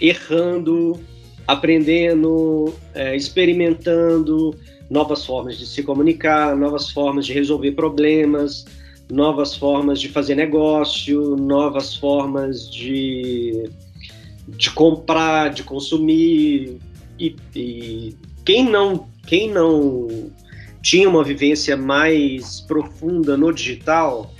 errando, 0.00 0.98
aprendendo, 1.46 2.72
é, 2.94 3.16
experimentando 3.16 4.54
novas 4.88 5.24
formas 5.24 5.58
de 5.58 5.66
se 5.66 5.82
comunicar, 5.82 6.56
novas 6.56 6.90
formas 6.90 7.26
de 7.26 7.32
resolver 7.32 7.72
problemas, 7.72 8.64
novas 9.10 9.54
formas 9.54 10.00
de 10.00 10.08
fazer 10.08 10.34
negócio, 10.34 11.36
novas 11.36 11.94
formas 11.94 12.70
de, 12.70 13.68
de 14.46 14.70
comprar, 14.70 15.50
de 15.50 15.62
consumir. 15.62 16.78
E, 17.18 17.34
e 17.54 18.16
quem 18.44 18.64
não 18.64 19.06
quem 19.28 19.50
não 19.50 20.30
tinha 20.80 21.06
uma 21.06 21.22
vivência 21.22 21.76
mais 21.76 22.62
profunda 22.62 23.36
no 23.36 23.52
digital 23.52 24.32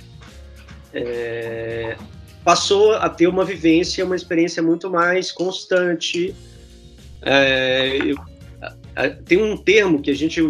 é, 0.91 1.95
passou 2.43 2.93
a 2.93 3.07
ter 3.07 3.27
uma 3.27 3.45
vivência, 3.45 4.03
uma 4.03 4.15
experiência 4.15 4.63
muito 4.63 4.89
mais 4.89 5.31
constante. 5.31 6.33
É, 7.21 7.99
eu, 8.03 8.17
tem 9.25 9.37
um 9.37 9.55
termo 9.55 10.01
que 10.01 10.09
a 10.09 10.15
gente 10.15 10.41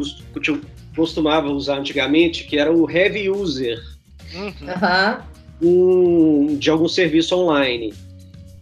costumava 0.95 1.49
usar 1.49 1.77
antigamente, 1.77 2.45
que 2.45 2.57
era 2.57 2.71
o 2.71 2.89
heavy 2.89 3.29
user, 3.29 3.77
uhum. 4.33 5.19
um, 5.61 6.57
de 6.57 6.69
algum 6.69 6.87
serviço 6.87 7.35
online. 7.35 7.93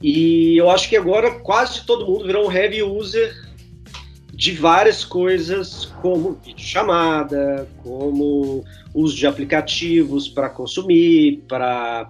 E 0.01 0.57
eu 0.57 0.72
acho 0.72 0.89
que 0.89 0.98
agora 0.98 1.39
quase 1.39 1.86
todo 1.86 2.07
mundo 2.07 2.25
virou 2.25 2.48
um 2.48 2.51
heavy 2.51 2.81
user 2.81 3.47
de 4.38 4.51
várias 4.51 5.03
coisas, 5.03 5.86
como 6.00 6.39
chamada, 6.56 7.67
como 7.82 8.63
uso 8.94 9.15
de 9.15 9.25
aplicativos 9.25 10.29
para 10.29 10.48
consumir, 10.48 11.44
para 11.48 12.08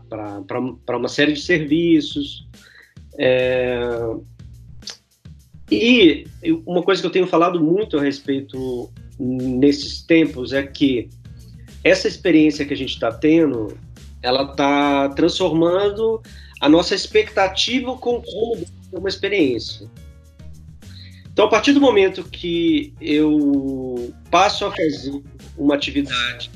uma 0.89 1.07
série 1.07 1.31
de 1.31 1.41
serviços. 1.41 2.45
É... 3.17 3.87
E 5.71 6.25
uma 6.65 6.83
coisa 6.83 6.99
que 6.99 7.07
eu 7.07 7.11
tenho 7.11 7.27
falado 7.27 7.63
muito 7.63 7.97
a 7.97 8.01
respeito 8.01 8.91
nesses 9.17 10.01
tempos 10.01 10.51
é 10.51 10.63
que 10.63 11.09
essa 11.81 12.09
experiência 12.09 12.65
que 12.65 12.73
a 12.73 12.77
gente 12.77 12.93
está 12.93 13.09
tendo, 13.09 13.77
ela 14.21 14.51
está 14.51 15.07
transformando 15.09 16.21
a 16.59 16.67
nossa 16.67 16.93
expectativa 16.93 17.95
com 17.95 18.21
como 18.21 18.65
uma 18.91 19.07
experiência. 19.07 19.89
Então, 21.37 21.45
a 21.45 21.49
partir 21.49 21.71
do 21.71 21.79
momento 21.79 22.23
que 22.23 22.95
eu 22.99 24.11
passo 24.31 24.65
a 24.65 24.71
fazer 24.71 25.21
uma 25.55 25.75
atividade 25.75 26.49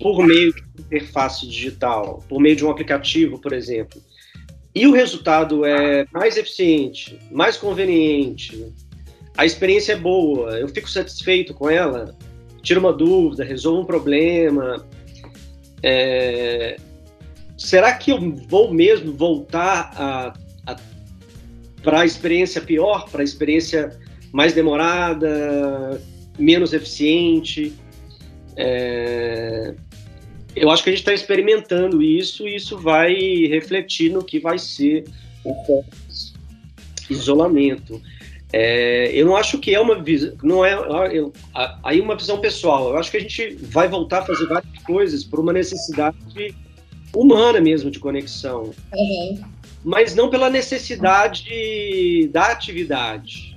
por 0.00 0.24
meio 0.26 0.54
de 0.54 0.62
interface 0.80 1.46
digital, 1.46 2.24
por 2.26 2.40
meio 2.40 2.56
de 2.56 2.64
um 2.64 2.70
aplicativo, 2.70 3.38
por 3.38 3.52
exemplo, 3.52 4.00
e 4.74 4.86
o 4.86 4.92
resultado 4.92 5.66
é 5.66 6.06
mais 6.14 6.38
eficiente, 6.38 7.18
mais 7.30 7.58
conveniente, 7.58 8.72
a 9.36 9.44
experiência 9.44 9.92
é 9.92 9.96
boa, 9.96 10.58
eu 10.58 10.68
fico 10.68 10.88
satisfeito 10.88 11.52
com 11.52 11.68
ela, 11.68 12.16
tiro 12.62 12.80
uma 12.80 12.92
dúvida, 12.92 13.44
resolvo 13.44 13.82
um 13.82 13.84
problema. 13.84 14.82
É... 15.82 16.78
Será 17.58 17.92
que 17.92 18.12
eu 18.12 18.34
vou 18.48 18.72
mesmo 18.72 19.12
voltar 19.12 19.92
a 19.94 20.43
para 21.84 22.00
a 22.00 22.04
experiência 22.06 22.60
pior, 22.62 23.08
para 23.10 23.20
a 23.20 23.24
experiência 23.24 23.96
mais 24.32 24.54
demorada, 24.54 26.00
menos 26.38 26.72
eficiente. 26.72 27.74
É... 28.56 29.74
Eu 30.56 30.70
acho 30.70 30.82
que 30.82 30.88
a 30.88 30.92
gente 30.92 31.00
está 31.00 31.12
experimentando 31.12 32.02
isso 32.02 32.48
e 32.48 32.56
isso 32.56 32.78
vai 32.78 33.14
refletir 33.46 34.10
no 34.10 34.24
que 34.24 34.38
vai 34.38 34.58
ser 34.58 35.04
o 35.44 35.84
isolamento. 37.10 38.00
É, 38.52 39.10
eu 39.12 39.26
não 39.26 39.36
acho 39.36 39.58
que 39.58 39.74
é 39.74 39.80
uma 39.80 40.00
visão, 40.00 40.32
não 40.44 40.64
é 40.64 40.74
eu, 41.12 41.32
aí 41.82 42.00
uma 42.00 42.14
visão 42.14 42.38
pessoal. 42.38 42.90
Eu 42.90 42.96
acho 42.96 43.10
que 43.10 43.16
a 43.16 43.20
gente 43.20 43.56
vai 43.62 43.88
voltar 43.88 44.20
a 44.20 44.26
fazer 44.26 44.46
várias 44.46 44.78
coisas 44.84 45.24
por 45.24 45.40
uma 45.40 45.52
necessidade 45.52 46.16
humana 47.12 47.60
mesmo 47.60 47.90
de 47.90 47.98
conexão. 47.98 48.70
Uhum 48.92 49.53
mas 49.84 50.14
não 50.14 50.30
pela 50.30 50.48
necessidade 50.48 52.28
da 52.32 52.46
atividade. 52.46 53.56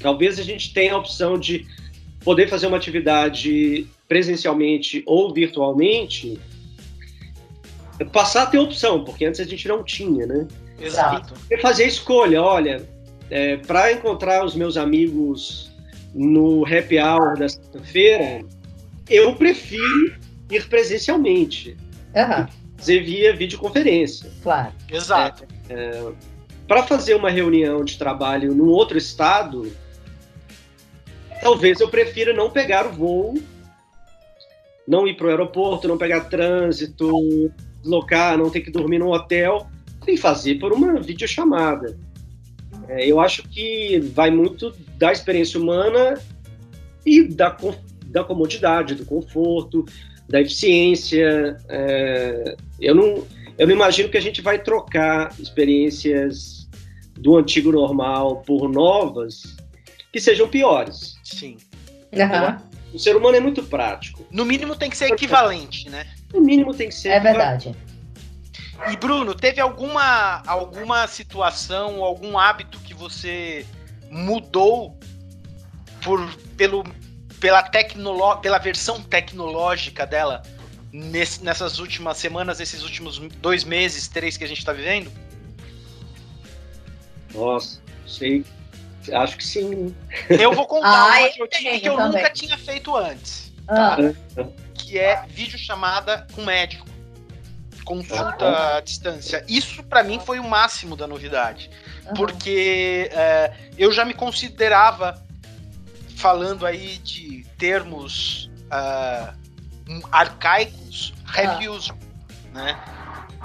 Talvez 0.00 0.38
a 0.38 0.42
gente 0.42 0.74
tenha 0.74 0.92
a 0.92 0.98
opção 0.98 1.38
de 1.38 1.66
poder 2.22 2.48
fazer 2.48 2.66
uma 2.66 2.76
atividade 2.76 3.86
presencialmente 4.06 5.02
ou 5.06 5.32
virtualmente, 5.32 6.38
passar 8.12 8.42
a 8.42 8.46
ter 8.46 8.58
opção, 8.58 9.02
porque 9.02 9.24
antes 9.24 9.40
a 9.40 9.44
gente 9.44 9.66
não 9.66 9.82
tinha, 9.82 10.26
né? 10.26 10.46
Exato. 10.78 11.32
E 11.50 11.56
fazer 11.58 11.84
a 11.84 11.88
escolha, 11.88 12.42
olha, 12.42 12.86
é, 13.30 13.56
para 13.56 13.92
encontrar 13.92 14.44
os 14.44 14.54
meus 14.54 14.76
amigos 14.76 15.72
no 16.14 16.64
happy 16.66 16.98
hour 16.98 17.38
da 17.38 17.48
sexta-feira, 17.48 18.44
eu 19.08 19.34
prefiro 19.34 20.14
ir 20.50 20.68
presencialmente. 20.68 21.74
Uhum 22.14 22.65
fazer 22.76 23.00
via 23.00 23.34
videoconferência. 23.34 24.30
Claro. 24.42 24.72
Exato. 24.90 25.44
É, 25.68 25.74
é, 25.74 26.12
para 26.66 26.82
fazer 26.82 27.14
uma 27.14 27.30
reunião 27.30 27.84
de 27.84 27.96
trabalho 27.96 28.54
num 28.54 28.68
outro 28.68 28.98
estado, 28.98 29.72
talvez 31.40 31.80
eu 31.80 31.88
prefira 31.88 32.32
não 32.32 32.50
pegar 32.50 32.86
o 32.86 32.92
voo, 32.92 33.34
não 34.86 35.06
ir 35.06 35.16
para 35.16 35.26
o 35.26 35.30
aeroporto, 35.30 35.88
não 35.88 35.96
pegar 35.96 36.22
trânsito, 36.22 37.10
deslocar, 37.82 38.36
não 38.36 38.50
ter 38.50 38.60
que 38.60 38.70
dormir 38.70 38.98
no 38.98 39.12
hotel, 39.12 39.68
e 40.06 40.16
fazer 40.16 40.56
por 40.56 40.72
uma 40.72 41.00
videochamada. 41.00 41.98
É, 42.88 43.04
eu 43.06 43.18
acho 43.18 43.42
que 43.48 43.98
vai 44.14 44.30
muito 44.30 44.72
da 44.96 45.10
experiência 45.10 45.58
humana 45.58 46.14
e 47.04 47.24
da, 47.24 47.56
da 48.06 48.22
comodidade, 48.22 48.94
do 48.94 49.04
conforto, 49.04 49.84
da 50.28 50.40
eficiência. 50.40 51.56
É, 51.68 52.56
eu, 52.80 52.94
não, 52.94 53.26
eu 53.58 53.66
não 53.66 53.74
imagino 53.74 54.08
que 54.08 54.16
a 54.16 54.22
gente 54.22 54.42
vai 54.42 54.58
trocar 54.58 55.32
experiências 55.38 56.68
do 57.18 57.36
antigo 57.36 57.72
normal 57.72 58.42
por 58.42 58.68
novas 58.68 59.56
que 60.12 60.20
sejam 60.20 60.48
piores. 60.48 61.16
Sim. 61.22 61.56
Uhum. 62.12 62.76
O 62.94 62.98
ser 62.98 63.16
humano 63.16 63.36
é 63.36 63.40
muito 63.40 63.62
prático. 63.62 64.26
No 64.30 64.44
mínimo 64.44 64.76
tem 64.76 64.88
que 64.88 64.96
ser 64.96 65.12
equivalente, 65.12 65.90
né? 65.90 66.06
No 66.32 66.40
mínimo 66.40 66.72
tem 66.72 66.88
que 66.88 66.94
ser. 66.94 67.10
É 67.10 67.20
verdade. 67.20 67.74
E 68.90 68.96
Bruno, 68.96 69.34
teve 69.34 69.60
alguma 69.60 70.42
alguma 70.46 71.06
situação, 71.06 72.04
algum 72.04 72.38
hábito 72.38 72.78
que 72.80 72.94
você 72.94 73.66
mudou 74.10 74.98
por 76.02 76.26
pelo 76.56 76.84
pela, 77.46 77.62
tecnolo 77.62 78.38
pela 78.38 78.58
versão 78.58 79.00
tecnológica 79.00 80.04
dela 80.04 80.42
nesse, 80.92 81.44
nessas 81.44 81.78
últimas 81.78 82.16
semanas, 82.16 82.58
esses 82.58 82.82
últimos 82.82 83.18
dois 83.36 83.62
meses, 83.62 84.08
três 84.08 84.36
que 84.36 84.42
a 84.42 84.48
gente 84.48 84.58
está 84.58 84.72
vivendo? 84.72 85.12
Nossa, 87.32 87.80
sei. 88.04 88.44
Acho 89.12 89.36
que 89.36 89.46
sim. 89.46 89.94
Eu 90.28 90.54
vou 90.54 90.66
contar 90.66 90.88
ah, 90.88 91.18
uma 91.20 91.28
que 91.28 91.40
eu, 91.40 91.46
tinha, 91.46 91.78
que 91.78 91.88
eu 91.88 91.96
nunca 91.96 92.28
tinha 92.30 92.58
feito 92.58 92.96
antes. 92.96 93.52
Ah. 93.68 93.96
Que 94.74 94.98
é 94.98 95.24
vídeo 95.28 95.56
chamada 95.56 96.26
com 96.32 96.44
médico. 96.44 96.84
Consulta 97.84 98.44
ah. 98.44 98.76
à 98.78 98.80
distância. 98.80 99.44
Isso 99.46 99.84
para 99.84 100.02
mim 100.02 100.18
foi 100.18 100.40
o 100.40 100.44
máximo 100.44 100.96
da 100.96 101.06
novidade. 101.06 101.70
Porque 102.16 103.08
é, 103.12 103.52
eu 103.78 103.92
já 103.92 104.04
me 104.04 104.14
considerava 104.14 105.24
falando 106.26 106.66
aí 106.66 106.98
de 106.98 107.46
termos 107.56 108.50
uh, 108.64 109.32
arcaicos, 110.10 111.14
reviews, 111.24 111.92
ah. 111.92 112.52
né? 112.52 112.84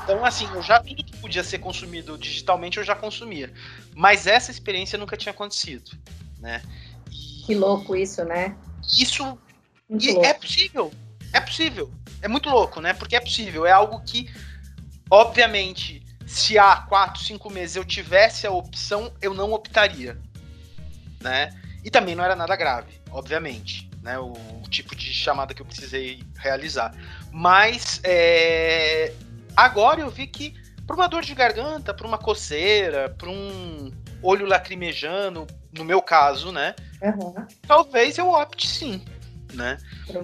Então, 0.03 0.25
assim, 0.25 0.49
eu 0.51 0.63
já 0.63 0.79
tudo 0.79 1.03
que 1.03 1.15
podia 1.17 1.43
ser 1.43 1.59
consumido 1.59 2.17
digitalmente 2.17 2.79
eu 2.79 2.83
já 2.83 2.95
consumia. 2.95 3.53
Mas 3.93 4.25
essa 4.25 4.49
experiência 4.49 4.97
nunca 4.97 5.15
tinha 5.15 5.31
acontecido, 5.31 5.91
né? 6.39 6.63
Que 7.45 7.53
louco 7.53 7.95
isso, 7.95 8.25
né? 8.25 8.57
Isso 8.97 9.37
é 10.23 10.33
possível. 10.33 10.91
É 11.31 11.39
possível. 11.39 11.91
É 12.19 12.27
muito 12.27 12.49
louco, 12.49 12.81
né? 12.81 12.95
Porque 12.95 13.15
é 13.15 13.19
possível. 13.19 13.63
É 13.63 13.71
algo 13.71 14.01
que, 14.01 14.27
obviamente, 15.07 16.03
se 16.25 16.57
há 16.57 16.77
quatro, 16.77 17.21
cinco 17.21 17.47
meses 17.51 17.75
eu 17.75 17.85
tivesse 17.85 18.47
a 18.47 18.51
opção, 18.51 19.13
eu 19.21 19.35
não 19.35 19.53
optaria. 19.53 20.17
Né? 21.21 21.60
E 21.83 21.89
também 21.89 22.15
não 22.15 22.23
era 22.23 22.35
nada 22.35 22.55
grave, 22.55 23.01
obviamente. 23.11 23.89
Né? 24.01 24.17
O, 24.17 24.31
o 24.31 24.63
tipo 24.69 24.95
de 24.95 25.13
chamada 25.13 25.53
que 25.53 25.61
eu 25.61 25.65
precisei 25.65 26.23
realizar. 26.37 26.93
Mas 27.31 27.99
é, 28.03 29.13
agora 29.55 30.01
eu 30.01 30.09
vi 30.09 30.27
que 30.27 30.53
para 30.85 30.95
uma 30.95 31.07
dor 31.07 31.23
de 31.23 31.33
garganta, 31.33 31.93
para 31.93 32.07
uma 32.07 32.17
coceira, 32.17 33.09
para 33.17 33.29
um 33.29 33.91
olho 34.21 34.45
lacrimejando, 34.45 35.47
no 35.71 35.85
meu 35.85 36.01
caso, 36.01 36.51
né? 36.51 36.75
Uhum. 37.01 37.33
Talvez 37.67 38.17
eu 38.17 38.29
opte 38.29 38.67
sim, 38.67 39.03
né? 39.53 39.77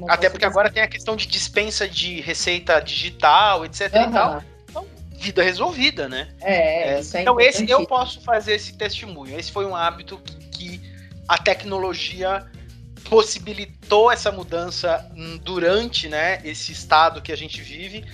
Até 0.10 0.30
porque 0.30 0.46
agora 0.46 0.72
tem 0.72 0.84
a 0.84 0.88
questão 0.88 1.15
de 1.15 1.28
dispensa 1.28 1.88
de 1.88 2.22
receita 2.22 2.80
digital, 2.80 3.65
etc 3.65 3.93
uhum. 3.93 4.02
e 4.02 4.12
tal. 4.12 4.43
Então, 4.70 4.88
vida 5.12 5.41
resolvida, 5.41 6.08
né? 6.08 6.30
É, 6.41 6.96
é 6.96 7.00
é 7.00 7.22
Então, 7.22 7.39
esse 7.39 7.70
eu 7.70 7.86
posso 7.88 8.22
fazer 8.22 8.54
esse 8.54 8.74
testemunho. 8.78 9.38
Esse 9.38 9.52
foi 9.52 9.65
um 9.65 9.76
hábito 9.76 10.17
que 10.17 10.37
a 11.28 11.38
tecnologia 11.38 12.46
possibilitou 13.10 14.12
essa 14.12 14.32
mudança 14.32 15.10
durante 15.44 16.08
né, 16.08 16.42
esse 16.44 16.72
estado 16.72 17.22
que 17.22 17.32
a 17.32 17.38
gente 17.38 17.62
vive 17.62 18.06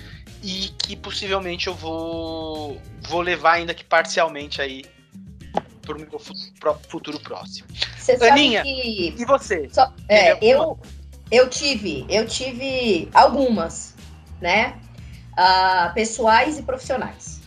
e 0.42 0.68
que 0.78 0.94
possivelmente 0.94 1.66
eu 1.66 1.74
vou, 1.74 2.80
vou 3.08 3.20
levar 3.20 3.52
ainda 3.52 3.74
que 3.74 3.84
parcialmente 3.84 4.60
aí 4.60 4.84
para 5.82 5.96
o 5.96 6.00
meu 6.00 6.18
futuro 6.88 7.20
próximo. 7.20 7.68
Você 7.98 8.12
Aninha, 8.26 8.62
que... 8.62 9.14
e 9.16 9.24
você? 9.24 9.68
Só, 9.70 9.92
é, 10.08 10.38
eu, 10.44 10.78
eu 11.30 11.48
tive, 11.48 12.06
eu 12.08 12.26
tive 12.26 13.08
algumas, 13.12 13.94
né? 14.40 14.78
Uh, 15.32 15.92
pessoais 15.94 16.58
e 16.58 16.62
profissionais. 16.62 17.40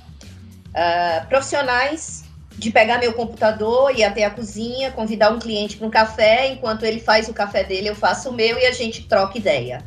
Uh, 0.70 1.28
profissionais 1.28 2.27
de 2.58 2.72
pegar 2.72 2.98
meu 2.98 3.14
computador, 3.14 3.96
ir 3.96 4.04
até 4.04 4.26
a 4.26 4.32
cozinha, 4.32 4.92
convidar 4.92 5.32
um 5.32 5.40
cliente 5.40 5.78
para 5.78 5.88
um 5.88 5.92
café, 5.92 6.48
enquanto 6.48 6.84
ele 6.84 7.00
faz 7.00 7.30
o 7.30 7.34
café 7.34 7.64
dele, 7.64 7.90
eu 7.90 7.96
faço 7.96 8.30
o 8.30 8.34
meu 8.34 8.58
e 8.58 8.66
a 8.66 8.72
gente 8.72 9.08
troca 9.08 9.38
ideia. 9.38 9.84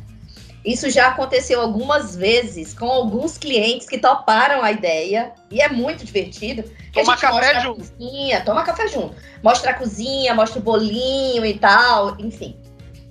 Isso 0.63 0.89
já 0.89 1.07
aconteceu 1.07 1.59
algumas 1.59 2.15
vezes 2.15 2.73
com 2.73 2.85
alguns 2.85 3.37
clientes 3.37 3.89
que 3.89 3.97
toparam 3.97 4.63
a 4.63 4.71
ideia 4.71 5.31
e 5.49 5.59
é 5.59 5.67
muito 5.67 6.05
divertido. 6.05 6.63
Toma 6.93 7.17
café 7.17 7.59
junto. 7.61 7.79
Cozinha, 7.79 8.41
toma 8.41 8.63
café 8.63 8.87
junto. 8.87 9.15
Mostra 9.43 9.71
a 9.71 9.73
cozinha, 9.73 10.35
mostra 10.35 10.59
o 10.59 10.63
bolinho 10.63 11.43
e 11.45 11.57
tal, 11.57 12.15
enfim. 12.19 12.55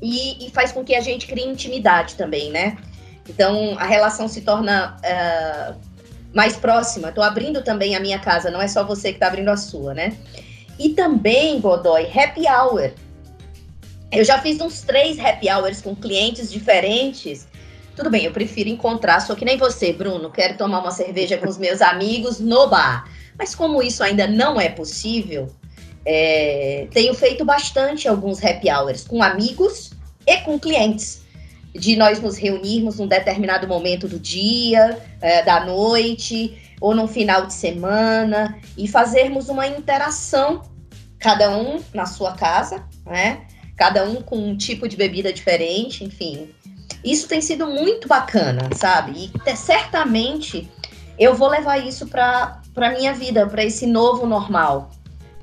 E, 0.01 0.47
e 0.47 0.51
faz 0.51 0.71
com 0.71 0.85
que 0.85 0.95
a 0.95 1.01
gente 1.01 1.27
crie 1.27 1.45
intimidade 1.45 2.15
também, 2.15 2.51
né? 2.51 2.79
Então 3.29 3.77
a 3.79 3.85
relação 3.85 4.29
se 4.29 4.43
torna 4.43 4.97
uh, 4.99 5.90
mais 6.35 6.57
próxima. 6.57 7.09
Estou 7.09 7.25
abrindo 7.25 7.63
também 7.63 7.95
a 7.95 8.01
minha 8.01 8.19
casa, 8.19 8.51
não 8.51 8.61
é 8.61 8.69
só 8.69 8.85
você 8.85 9.11
que 9.11 9.17
está 9.17 9.27
abrindo 9.27 9.49
a 9.49 9.57
sua, 9.57 9.95
né? 9.95 10.17
E 10.79 10.91
também, 10.91 11.61
Godoy, 11.61 12.07
happy 12.15 12.47
hour. 12.49 12.93
Eu 14.11 14.25
já 14.25 14.39
fiz 14.39 14.61
uns 14.61 14.81
três 14.83 15.19
happy 15.19 15.51
hours 15.51 15.81
com 15.81 15.95
clientes 15.95 16.51
diferentes. 16.51 17.47
Tudo 17.95 18.11
bem, 18.11 18.25
eu 18.25 18.33
prefiro 18.33 18.69
encontrar, 18.69 19.21
sou 19.21 19.37
que 19.37 19.45
nem 19.45 19.57
você, 19.57 19.93
Bruno, 19.93 20.31
quero 20.31 20.57
tomar 20.57 20.81
uma 20.81 20.91
cerveja 20.91 21.37
com 21.37 21.49
os 21.49 21.59
meus 21.59 21.83
amigos 21.83 22.41
no 22.41 22.67
bar. 22.69 23.09
Mas 23.39 23.55
como 23.55 23.83
isso 23.83 24.03
ainda 24.03 24.27
não 24.27 24.61
é 24.61 24.69
possível, 24.69 25.49
é, 26.05 26.89
tenho 26.91 27.15
feito 27.15 27.45
bastante 27.45 28.09
alguns 28.09 28.43
happy 28.43 28.71
hours 28.71 29.07
com 29.07 29.23
amigos 29.23 29.91
e 30.27 30.37
com 30.39 30.59
clientes 30.59 31.23
de 31.75 31.97
nós 31.97 32.21
nos 32.21 32.37
reunirmos 32.37 32.99
num 32.99 33.07
determinado 33.07 33.67
momento 33.67 34.09
do 34.09 34.19
dia, 34.19 34.99
é, 35.21 35.43
da 35.43 35.65
noite, 35.65 36.61
ou 36.81 36.95
num 36.95 37.07
final 37.07 37.47
de 37.47 37.53
semana, 37.53 38.59
e 38.77 38.89
fazermos 38.89 39.49
uma 39.49 39.67
interação, 39.67 40.63
cada 41.19 41.57
um 41.57 41.81
na 41.95 42.07
sua 42.07 42.33
casa, 42.33 42.85
né? 43.07 43.47
Cada 43.77 44.05
um 44.05 44.23
com 44.23 44.37
um 44.37 44.57
tipo 44.57 44.89
de 44.89 44.97
bebida 44.97 45.33
diferente, 45.33 46.05
enfim. 46.05 46.51
Isso 47.05 47.29
tem 47.29 47.41
sido 47.41 47.67
muito 47.67 48.09
bacana, 48.09 48.69
sabe? 48.77 49.31
E 49.47 49.57
certamente 49.57 50.69
eu 51.19 51.35
vou 51.35 51.49
levar 51.49 51.79
isso 51.79 52.07
para 52.07 52.61
a 52.77 52.91
minha 52.91 53.13
vida, 53.15 53.47
para 53.47 53.65
esse 53.65 53.87
novo 53.87 54.27
normal. 54.27 54.91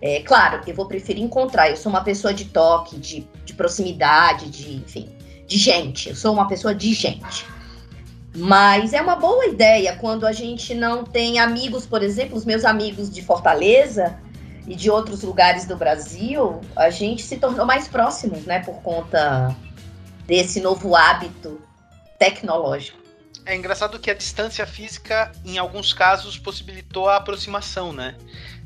É 0.01 0.21
claro, 0.21 0.61
eu 0.67 0.75
vou 0.75 0.87
preferir 0.87 1.23
encontrar. 1.23 1.69
Eu 1.69 1.77
sou 1.77 1.91
uma 1.91 2.03
pessoa 2.03 2.33
de 2.33 2.45
toque, 2.45 2.97
de, 2.97 3.27
de 3.43 3.53
proximidade, 3.53 4.49
de, 4.49 4.75
enfim, 4.75 5.09
de 5.47 5.57
gente. 5.57 6.09
Eu 6.09 6.15
sou 6.15 6.33
uma 6.33 6.47
pessoa 6.47 6.75
de 6.75 6.93
gente. 6.93 7.45
Mas 8.35 8.93
é 8.93 9.01
uma 9.01 9.15
boa 9.15 9.47
ideia 9.47 9.95
quando 9.95 10.27
a 10.27 10.31
gente 10.31 10.75
não 10.75 11.03
tem 11.03 11.39
amigos, 11.39 11.87
por 11.87 12.03
exemplo, 12.03 12.37
os 12.37 12.45
meus 12.45 12.65
amigos 12.65 13.09
de 13.09 13.23
Fortaleza 13.23 14.19
e 14.67 14.75
de 14.75 14.91
outros 14.91 15.23
lugares 15.23 15.65
do 15.65 15.75
Brasil, 15.75 16.61
a 16.75 16.89
gente 16.89 17.23
se 17.23 17.37
tornou 17.37 17.65
mais 17.65 17.87
próximos, 17.87 18.45
né, 18.45 18.59
por 18.59 18.75
conta 18.81 19.55
desse 20.27 20.59
novo 20.59 20.95
hábito 20.95 21.59
tecnológico. 22.19 23.06
É 23.47 23.55
engraçado 23.55 23.97
que 23.97 24.11
a 24.11 24.13
distância 24.13 24.67
física, 24.67 25.31
em 25.45 25.57
alguns 25.57 25.93
casos, 25.93 26.37
possibilitou 26.37 27.07
a 27.07 27.15
aproximação, 27.15 27.93
né? 27.93 28.17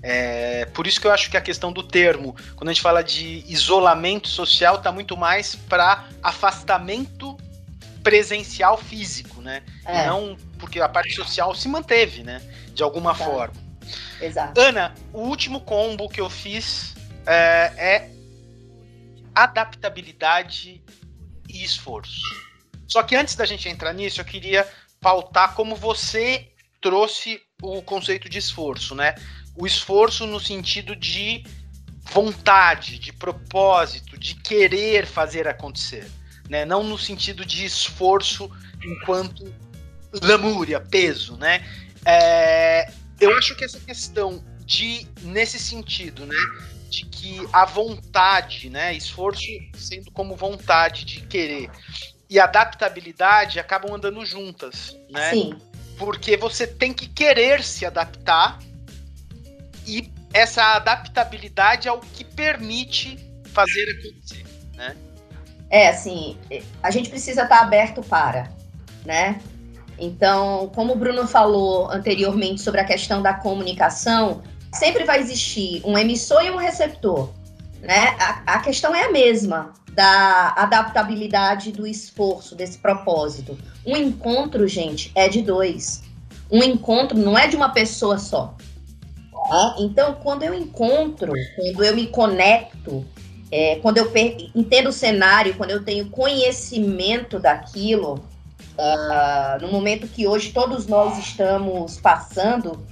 É, 0.02 0.66
por 0.74 0.88
isso 0.88 1.00
que 1.00 1.06
eu 1.06 1.12
acho 1.12 1.30
que 1.30 1.38
a 1.38 1.42
questão 1.42 1.72
do 1.72 1.84
termo, 1.84 2.36
quando 2.56 2.70
a 2.70 2.74
gente 2.74 2.82
fala 2.82 3.04
de 3.04 3.46
isolamento 3.48 4.28
social, 4.28 4.78
está 4.78 4.92
muito 4.92 5.16
mais 5.16 5.54
para 5.54 6.10
afastamento 6.24 7.38
presencial 8.02 8.76
físico, 8.76 9.40
né? 9.40 9.62
É. 9.86 10.08
Não 10.08 10.36
porque 10.58 10.82
a 10.82 10.90
parte 10.90 11.14
social 11.14 11.54
se 11.54 11.68
manteve, 11.68 12.24
né? 12.24 12.42
De 12.74 12.82
alguma 12.82 13.12
Exato. 13.12 13.30
forma. 13.30 13.54
Exato. 14.20 14.60
Ana, 14.60 14.96
o 15.14 15.20
último 15.20 15.62
combo 15.62 16.10
que 16.10 16.20
eu 16.20 16.30
fiz 16.30 16.96
é, 17.28 17.72
é 17.78 18.12
adaptabilidade 19.36 20.82
e 21.48 21.64
esforço. 21.64 22.51
Só 22.92 23.04
que 23.04 23.16
antes 23.16 23.36
da 23.36 23.46
gente 23.46 23.70
entrar 23.70 23.94
nisso, 23.94 24.20
eu 24.20 24.26
queria 24.26 24.68
pautar 25.00 25.54
como 25.54 25.76
você 25.76 26.48
trouxe 26.82 27.42
o 27.62 27.82
conceito 27.82 28.28
de 28.28 28.38
esforço, 28.38 28.96
né? 28.96 29.16
o 29.56 29.68
esforço 29.68 30.26
no 30.26 30.40
sentido 30.40 30.96
de 30.96 31.44
vontade, 32.12 32.98
de 32.98 33.14
propósito, 33.14 34.18
de 34.18 34.36
querer 34.36 35.06
fazer 35.06 35.48
acontecer, 35.48 36.10
né? 36.50 36.66
Não 36.66 36.84
no 36.84 36.98
sentido 36.98 37.46
de 37.46 37.66
esforço 37.66 38.50
enquanto 38.84 39.54
lamúria, 40.22 40.80
peso, 40.80 41.38
né? 41.38 41.66
É, 42.06 42.92
eu 43.20 43.38
acho 43.38 43.56
que 43.56 43.64
essa 43.64 43.80
questão 43.80 44.44
de 44.66 45.08
nesse 45.22 45.60
sentido, 45.60 46.26
né, 46.26 46.36
de 46.90 47.06
que 47.06 47.38
a 47.52 47.66
vontade, 47.66 48.70
né, 48.70 48.94
esforço 48.94 49.46
sendo 49.76 50.10
como 50.12 50.36
vontade 50.36 51.06
de 51.06 51.22
querer 51.22 51.70
e 52.32 52.40
adaptabilidade 52.40 53.60
acabam 53.60 53.94
andando 53.94 54.26
juntas, 54.26 54.98
né? 55.10 55.32
Sim. 55.32 55.54
Porque 55.98 56.38
você 56.38 56.66
tem 56.66 56.94
que 56.94 57.06
querer 57.06 57.62
se 57.62 57.86
adaptar 57.86 58.58
e 59.86 60.10
essa 60.34 60.78
adaptabilidade 60.78 61.90
é 61.90 61.92
o 61.92 62.00
que 62.00 62.24
permite 62.24 63.20
fazer 63.54 63.84
acontecer, 64.00 64.46
né? 64.76 64.96
É, 65.70 65.90
assim, 65.90 66.38
a 66.82 66.90
gente 66.90 67.10
precisa 67.10 67.44
estar 67.44 67.60
aberto 67.60 68.02
para, 68.02 68.50
né? 69.06 69.42
Então, 70.00 70.72
como 70.74 70.94
o 70.94 70.96
Bruno 70.96 71.28
falou 71.28 71.92
anteriormente 71.92 72.62
sobre 72.62 72.80
a 72.80 72.86
questão 72.86 73.22
da 73.22 73.34
comunicação, 73.34 74.42
sempre 74.74 75.04
vai 75.04 75.20
existir 75.20 75.82
um 75.84 75.98
emissor 75.98 76.42
e 76.44 76.50
um 76.50 76.56
receptor, 76.56 77.30
né? 77.82 78.16
A, 78.18 78.56
a 78.56 78.60
questão 78.62 78.96
é 78.96 79.04
a 79.04 79.12
mesma 79.12 79.74
da 79.94 80.54
adaptabilidade 80.56 81.72
do 81.72 81.86
esforço, 81.86 82.56
desse 82.56 82.78
propósito. 82.78 83.58
Um 83.86 83.96
encontro, 83.96 84.68
gente, 84.68 85.12
é 85.16 85.28
de 85.28 85.42
dois. 85.42 86.04
Um 86.50 86.64
encontro 86.64 87.18
não 87.18 87.38
é 87.38 87.48
de 87.48 87.56
uma 87.56 87.70
pessoa 87.70 88.18
só. 88.18 88.56
Tá? 89.32 89.76
Então, 89.80 90.16
quando 90.16 90.44
eu 90.44 90.54
encontro, 90.54 91.34
quando 91.56 91.84
eu 91.84 91.96
me 91.96 92.08
conecto, 92.08 93.06
é, 93.52 93.78
quando 93.78 93.98
eu 93.98 94.12
entendo 94.56 94.88
o 94.88 94.94
cenário, 94.94 95.56
quando 95.56 95.72
eu 95.72 95.84
tenho 95.84 96.10
conhecimento 96.10 97.40
daquilo, 97.40 98.24
uh, 98.78 99.62
no 99.62 99.72
momento 99.72 100.08
que 100.08 100.28
hoje 100.28 100.52
todos 100.52 100.88
nós 100.88 101.18
estamos 101.18 102.00
passando, 102.00 102.86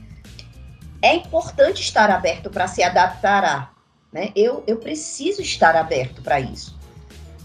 é 1.02 1.16
importante 1.16 1.82
estar 1.82 2.10
aberto 2.10 2.50
para 2.50 2.68
se 2.68 2.84
adaptar 2.84 3.44
a. 3.44 3.70
Né? 4.12 4.32
Eu, 4.36 4.64
eu 4.66 4.78
preciso 4.78 5.42
estar 5.42 5.76
aberto 5.76 6.22
para 6.22 6.40
isso. 6.40 6.79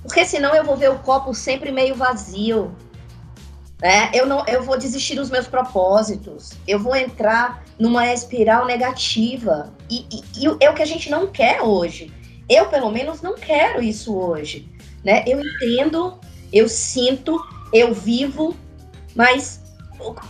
Porque 0.05 0.25
senão 0.27 0.55
eu 0.55 0.63
vou 0.63 0.77
ver 0.77 0.91
o 0.91 0.99
copo 0.99 1.35
sempre 1.35 1.73
meio 1.73 1.95
vazio. 1.95 2.77
Né? 3.81 4.11
Eu, 4.13 4.27
não, 4.27 4.47
eu 4.47 4.63
vou 4.63 4.79
desistir 4.79 5.15
dos 5.15 5.31
meus 5.31 5.47
propósitos. 5.47 6.53
Eu 6.69 6.79
vou 6.79 6.95
entrar 6.95 7.65
numa 7.79 8.13
espiral 8.13 8.67
negativa. 8.67 9.73
E, 9.91 10.07
e, 10.11 10.45
e, 10.45 10.57
é 10.61 10.71
o 10.71 10.75
que 10.75 10.83
a 10.83 10.87
gente 10.87 11.11
não 11.11 11.27
quer 11.27 11.63
hoje. 11.63 12.13
Eu, 12.49 12.67
pelo 12.67 12.91
menos, 12.91 13.23
não 13.23 13.35
quero 13.35 13.83
isso 13.83 14.15
hoje. 14.15 14.69
Né? 15.03 15.25
Eu 15.27 15.41
entendo, 15.41 16.19
eu 16.53 16.69
sinto, 16.69 17.43
eu 17.73 17.95
vivo, 17.95 18.55
mas 19.15 19.63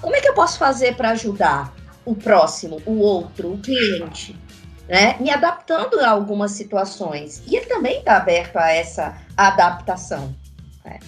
como 0.01 0.15
é 0.15 0.21
que 0.21 0.29
eu 0.29 0.35
posso 0.35 0.57
fazer 0.59 0.95
para 0.95 1.11
ajudar 1.11 1.75
o 2.05 2.15
próximo, 2.15 2.81
o 2.87 2.99
outro, 2.99 3.53
o 3.53 3.59
cliente? 3.59 4.37
Né? 4.89 5.17
Me 5.19 5.31
adaptando 5.31 5.99
a 6.01 6.11
algumas 6.11 6.53
situações. 6.53 7.43
E 7.47 7.57
ele 7.57 7.67
também 7.67 7.99
está 7.99 8.17
aberto 8.17 8.57
a 8.57 8.71
essa 8.71 9.17
adaptação. 9.37 10.35
Né? 10.85 10.99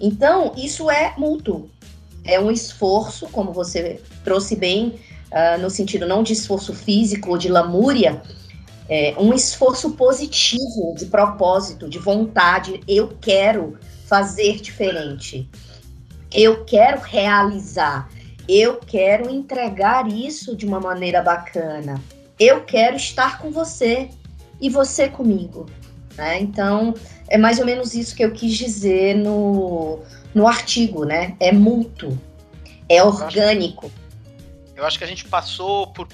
Então, 0.00 0.52
isso 0.56 0.90
é 0.90 1.14
mútuo. 1.16 1.70
É 2.24 2.40
um 2.40 2.50
esforço, 2.50 3.28
como 3.28 3.52
você 3.52 4.00
trouxe 4.24 4.56
bem, 4.56 4.98
uh, 5.30 5.60
no 5.60 5.70
sentido 5.70 6.06
não 6.06 6.22
de 6.22 6.32
esforço 6.32 6.74
físico 6.74 7.30
ou 7.30 7.38
de 7.38 7.48
lamúria, 7.48 8.20
é 8.88 9.14
um 9.18 9.34
esforço 9.34 9.92
positivo, 9.92 10.94
de 10.96 11.06
propósito, 11.06 11.88
de 11.88 11.98
vontade. 11.98 12.80
Eu 12.86 13.16
quero 13.20 13.76
fazer 14.06 14.60
diferente. 14.60 15.48
Eu 16.32 16.64
quero 16.64 17.00
realizar. 17.00 18.08
Eu 18.48 18.76
quero 18.76 19.28
entregar 19.28 20.06
isso 20.06 20.54
de 20.54 20.64
uma 20.64 20.78
maneira 20.78 21.20
bacana. 21.20 22.00
Eu 22.38 22.64
quero 22.64 22.96
estar 22.96 23.38
com 23.38 23.50
você 23.50 24.10
e 24.60 24.68
você 24.68 25.08
comigo. 25.08 25.66
Né? 26.16 26.40
Então, 26.40 26.94
é 27.28 27.36
mais 27.36 27.58
ou 27.58 27.66
menos 27.66 27.94
isso 27.94 28.14
que 28.14 28.24
eu 28.24 28.32
quis 28.32 28.56
dizer 28.56 29.14
no, 29.16 30.02
no 30.34 30.46
artigo, 30.46 31.04
né? 31.04 31.36
É 31.38 31.52
mútuo, 31.52 32.18
é 32.88 33.02
orgânico. 33.02 33.90
Eu 34.74 34.84
acho 34.84 34.98
que 34.98 35.04
a 35.04 35.06
gente 35.06 35.24
passou 35.24 35.88
por 35.88 36.08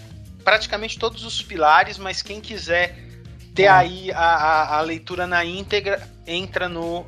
praticamente 0.45 0.99
todos 0.99 1.25
os 1.25 1.41
pilares, 1.41 1.99
mas 1.99 2.23
quem 2.23 2.41
quiser 2.41 2.99
ter 3.55 3.65
é. 3.65 3.69
aí 3.69 4.13
a, 4.13 4.19
a, 4.19 4.79
a, 4.79 4.81
leitura 4.81 5.27
na 5.27 5.45
íntegra, 5.45 6.09
entra 6.27 6.69
no 6.69 7.01
uh, 7.01 7.07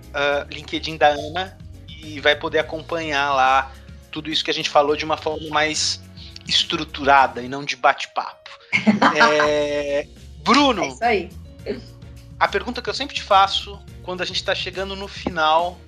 LinkedIn 0.51 0.97
da 0.97 1.09
Ana 1.09 1.57
e 1.89 2.21
vai 2.21 2.37
poder 2.37 2.59
acompanhar 2.59 3.33
lá 3.35 3.73
tudo 4.11 4.31
isso 4.31 4.45
que 4.45 4.51
a 4.51 4.55
gente 4.55 4.71
falou 4.71 4.95
de 4.95 5.05
uma 5.05 5.17
forma 5.17 5.49
mais 5.49 6.01
estruturada 6.47 7.43
e 7.43 7.49
não 7.49 7.65
de 7.65 7.77
bate-papo. 7.77 8.51
é, 9.19 10.07
Bruno, 10.43 10.83
é 10.83 10.89
isso 10.89 11.05
aí. 11.05 11.31
a 12.39 12.49
pergunta 12.49 12.83
que 12.83 12.89
eu 12.89 12.95
sempre 12.95 13.15
te 13.15 13.23
faço 13.23 13.81
quando 14.03 14.23
a 14.23 14.25
gente 14.25 14.37
está 14.37 14.55
chegando 14.55 14.95
no 14.95 15.09
final 15.09 15.79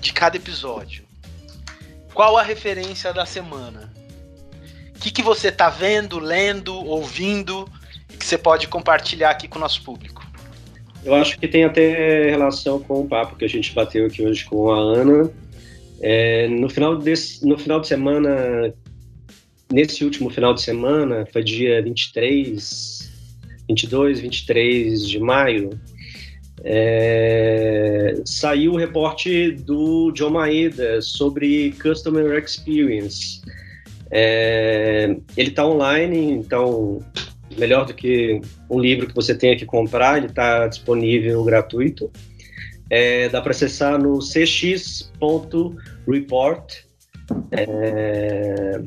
de 0.00 0.12
cada 0.12 0.36
episódio: 0.36 1.04
qual 2.12 2.36
a 2.36 2.42
referência 2.42 3.12
da 3.12 3.26
semana? 3.26 3.92
O 4.96 5.00
que, 5.00 5.10
que 5.10 5.22
você 5.22 5.48
está 5.48 5.70
vendo, 5.70 6.18
lendo, 6.18 6.74
ouvindo 6.74 7.66
e 8.12 8.16
que 8.16 8.26
você 8.26 8.36
pode 8.36 8.68
compartilhar 8.68 9.30
aqui 9.30 9.48
com 9.48 9.58
o 9.58 9.60
nosso 9.60 9.82
público? 9.82 10.22
Eu 11.02 11.14
acho 11.14 11.38
que 11.38 11.48
tem 11.48 11.64
até 11.64 12.28
relação 12.28 12.78
com 12.80 13.00
o 13.00 13.08
papo 13.08 13.36
que 13.36 13.44
a 13.44 13.48
gente 13.48 13.72
bateu 13.72 14.06
aqui 14.06 14.22
hoje 14.22 14.44
com 14.44 14.70
a 14.70 14.76
Ana. 14.76 15.30
É, 16.02 16.48
no, 16.48 16.68
final 16.68 16.96
desse, 16.96 17.46
no 17.46 17.58
final 17.58 17.80
de 17.80 17.88
semana, 17.88 18.74
nesse 19.72 20.04
último 20.04 20.30
final 20.30 20.52
de 20.54 20.62
semana, 20.62 21.26
foi 21.32 21.42
dia 21.42 21.82
23, 21.82 23.10
22, 23.68 24.20
23 24.20 25.08
de 25.08 25.18
maio, 25.18 25.70
é, 26.62 28.20
saiu 28.24 28.72
o 28.72 28.76
reporte 28.76 29.52
do 29.52 30.12
John 30.12 30.30
Maeda 30.30 31.00
sobre 31.00 31.72
Customer 31.80 32.38
Experience. 32.42 33.40
É, 34.10 35.16
ele 35.36 35.50
está 35.50 35.64
online, 35.66 36.32
então 36.32 36.98
melhor 37.56 37.86
do 37.86 37.94
que 37.94 38.40
um 38.68 38.78
livro 38.78 39.06
que 39.06 39.14
você 39.14 39.34
tenha 39.34 39.56
que 39.56 39.64
comprar, 39.64 40.18
ele 40.18 40.26
está 40.26 40.66
disponível 40.66 41.42
gratuito. 41.44 42.10
É, 42.88 43.28
dá 43.28 43.40
para 43.40 43.52
acessar 43.52 43.98
no 43.98 44.18
cx.report. 44.20 45.14
É, 47.52 48.82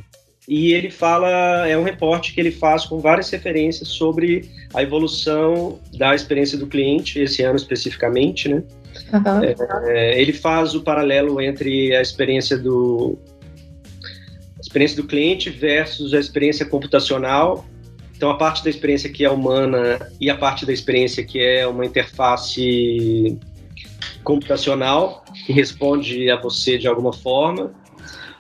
e 0.48 0.74
ele 0.74 0.90
fala, 0.90 1.68
é 1.68 1.78
um 1.78 1.84
reporte 1.84 2.34
que 2.34 2.40
ele 2.42 2.52
faz 2.52 2.86
com 2.86 3.00
várias 3.00 3.30
referências 3.30 3.88
sobre 3.88 4.50
a 4.74 4.84
evolução 4.84 5.80
da 5.98 6.14
experiência 6.14 6.58
do 6.58 6.68
cliente, 6.68 7.20
esse 7.20 7.44
ano 7.44 7.56
especificamente, 7.56 8.50
né? 8.50 8.64
Uhum. 9.14 9.44
É, 9.88 10.20
ele 10.22 10.34
faz 10.34 10.76
o 10.76 10.82
paralelo 10.82 11.42
entre 11.42 11.96
a 11.96 12.02
experiência 12.02 12.58
do 12.58 13.18
a 14.58 14.62
experiência 14.62 15.02
do 15.02 15.08
cliente 15.08 15.50
versus 15.50 16.14
a 16.14 16.20
experiência 16.20 16.66
computacional. 16.66 17.66
Então, 18.16 18.30
a 18.30 18.38
parte 18.38 18.64
da 18.64 18.70
experiência 18.70 19.10
que 19.10 19.26
é 19.26 19.30
humana 19.30 20.00
e 20.20 20.30
a 20.30 20.38
parte 20.38 20.66
da 20.66 20.72
experiência 20.72 21.24
que 21.24 21.40
é 21.40 21.68
uma 21.68 21.86
interface 21.86 23.38
computacional 24.24 25.24
que 25.46 25.52
responde 25.52 26.30
a 26.30 26.40
você 26.40 26.78
de 26.78 26.88
alguma 26.88 27.12
forma 27.12 27.74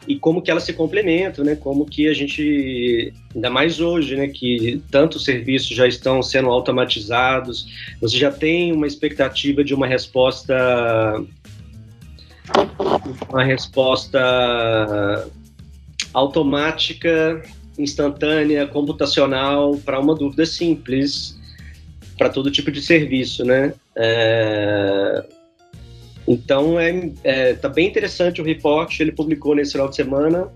e 0.08 0.18
como 0.18 0.42
que 0.42 0.52
elas 0.52 0.64
se 0.64 0.74
complementam, 0.74 1.46
né? 1.46 1.56
Como 1.56 1.86
que 1.86 2.08
a 2.08 2.14
gente, 2.14 3.14
ainda 3.34 3.50
mais 3.50 3.80
hoje, 3.80 4.16
né? 4.16 4.28
Que 4.28 4.82
tantos 4.92 5.24
serviços 5.24 5.76
já 5.76 5.88
estão 5.88 6.22
sendo 6.22 6.50
automatizados, 6.50 7.68
você 8.02 8.18
já 8.18 8.32
tem 8.32 8.72
uma 8.72 8.88
expectativa 8.88 9.64
de 9.64 9.74
uma 9.74 9.88
resposta, 9.88 11.24
uma 13.30 13.44
resposta 13.44 15.30
automática, 16.14 17.42
instantânea, 17.78 18.68
computacional 18.68 19.78
para 19.78 20.00
uma 20.00 20.16
dúvida 20.16 20.46
simples, 20.46 21.40
para 22.18 22.30
todo 22.30 22.52
tipo 22.52 22.72
de 22.72 22.82
serviço, 22.82 23.44
né? 23.46 23.74
É 23.96 25.24
então 26.28 26.80
é, 26.80 27.12
é 27.24 27.54
tá 27.54 27.70
bem 27.70 27.88
interessante 27.88 28.42
o 28.42 28.46
report, 28.46 29.00
ele 29.00 29.12
publicou 29.12 29.56
nesse 29.56 29.74
final 29.74 29.90
de 29.90 29.96
semana, 29.96 30.52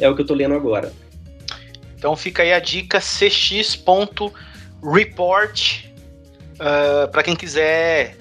é 0.00 0.08
o 0.08 0.14
que 0.14 0.20
eu 0.20 0.24
estou 0.24 0.36
lendo 0.36 0.54
agora. 0.54 0.92
Então 1.96 2.16
fica 2.16 2.42
aí 2.42 2.52
a 2.52 2.60
dica 2.60 3.00
cx.report 3.00 3.84
uh, 5.84 6.60
ah, 6.60 7.08
para 7.08 7.22
quem 7.22 7.34
quiser 7.36 8.16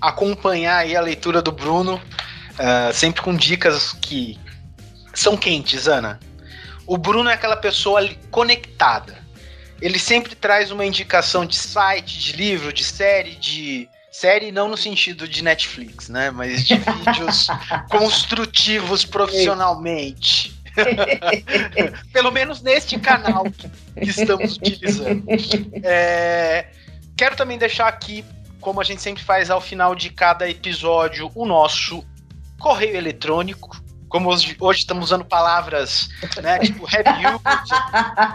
acompanhar 0.00 0.78
aí 0.78 0.96
a 0.96 1.00
leitura 1.00 1.40
do 1.42 1.52
Bruno, 1.52 1.96
uh, 1.96 2.92
sempre 2.92 3.22
com 3.22 3.34
dicas 3.34 3.92
que 3.92 4.38
são 5.12 5.36
quentes, 5.36 5.86
Ana. 5.86 6.18
O 6.86 6.98
Bruno 6.98 7.30
é 7.30 7.34
aquela 7.34 7.56
pessoa 7.56 8.08
conectada. 8.30 9.16
Ele 9.80 9.98
sempre 9.98 10.34
traz 10.34 10.70
uma 10.70 10.84
indicação 10.84 11.46
de 11.46 11.56
site, 11.56 12.18
de 12.18 12.32
livro, 12.36 12.72
de 12.72 12.84
série, 12.84 13.36
de 13.36 13.88
Série 14.14 14.52
não 14.52 14.68
no 14.68 14.76
sentido 14.76 15.26
de 15.26 15.42
Netflix, 15.42 16.08
né? 16.08 16.30
Mas 16.30 16.64
de 16.64 16.76
vídeos 16.76 17.48
construtivos 17.90 19.04
profissionalmente. 19.04 20.54
Pelo 22.12 22.30
menos 22.30 22.62
neste 22.62 22.96
canal 22.96 23.44
que 23.50 24.08
estamos 24.08 24.56
utilizando. 24.56 25.24
É, 25.82 26.68
quero 27.16 27.34
também 27.34 27.58
deixar 27.58 27.88
aqui, 27.88 28.24
como 28.60 28.80
a 28.80 28.84
gente 28.84 29.02
sempre 29.02 29.20
faz 29.20 29.50
ao 29.50 29.60
final 29.60 29.96
de 29.96 30.10
cada 30.10 30.48
episódio, 30.48 31.28
o 31.34 31.44
nosso 31.44 32.06
correio 32.60 32.96
eletrônico. 32.96 33.83
Como 34.14 34.30
hoje, 34.30 34.56
hoje 34.60 34.78
estamos 34.78 35.06
usando 35.06 35.24
palavras, 35.24 36.08
né, 36.40 36.60
tipo 36.60 36.84
review, 36.84 37.40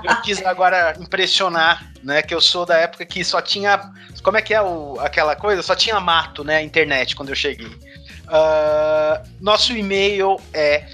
eu 0.03 0.21
quis 0.23 0.45
agora 0.45 0.93
impressionar, 0.99 1.89
né, 2.03 2.21
que 2.21 2.35
eu 2.35 2.41
sou 2.41 2.65
da 2.65 2.75
época 2.75 3.05
que 3.05 3.23
só 3.23 3.41
tinha 3.41 3.89
como 4.21 4.35
é 4.35 4.41
que 4.41 4.53
é 4.53 4.61
o, 4.61 4.99
aquela 4.99 5.37
coisa? 5.37 5.61
Só 5.61 5.75
tinha 5.75 5.97
mato, 6.01 6.43
né? 6.43 6.61
Internet 6.61 7.15
quando 7.15 7.29
eu 7.29 7.35
cheguei. 7.35 7.67
Uh, 7.67 9.25
nosso 9.39 9.71
e-mail 9.71 10.35
é 10.53 10.85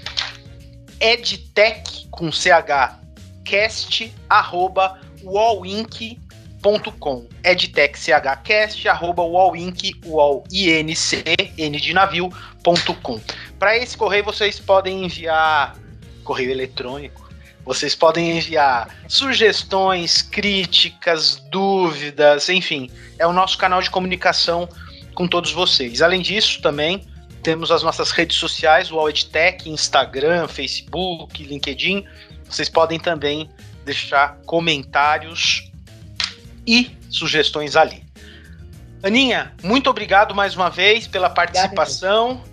edtech 1.00 2.06
com 2.12 2.30
ch 2.30 2.46
cast 3.44 4.14
arroba 4.28 5.00
wallink.com 5.24 7.26
edtechchcast 7.42 8.88
arroba 8.88 9.24
wallink 9.24 10.00
wallinc 10.06 11.24
n 11.58 11.80
de 11.80 11.92
navio.com 11.92 13.20
para 13.58 13.76
esse 13.76 13.96
correio 13.96 14.24
vocês 14.24 14.60
podem 14.60 15.04
enviar 15.04 15.76
correio 16.24 16.50
eletrônico 16.50 17.26
vocês 17.66 17.96
podem 17.96 18.38
enviar 18.38 18.88
sugestões, 19.08 20.22
críticas, 20.22 21.42
dúvidas, 21.50 22.48
enfim, 22.48 22.88
é 23.18 23.26
o 23.26 23.32
nosso 23.32 23.58
canal 23.58 23.82
de 23.82 23.90
comunicação 23.90 24.68
com 25.16 25.26
todos 25.26 25.50
vocês. 25.50 26.00
Além 26.00 26.22
disso, 26.22 26.62
também 26.62 27.04
temos 27.42 27.72
as 27.72 27.82
nossas 27.82 28.12
redes 28.12 28.36
sociais, 28.36 28.92
o 28.92 29.08
EdTech, 29.08 29.68
Instagram, 29.68 30.46
Facebook, 30.46 31.42
LinkedIn. 31.42 32.06
Vocês 32.48 32.68
podem 32.68 33.00
também 33.00 33.50
deixar 33.84 34.36
comentários 34.46 35.68
e 36.64 36.96
sugestões 37.10 37.74
ali. 37.74 38.04
Aninha, 39.02 39.52
muito 39.60 39.90
obrigado 39.90 40.36
mais 40.36 40.54
uma 40.54 40.70
vez 40.70 41.08
pela 41.08 41.28
participação. 41.28 42.44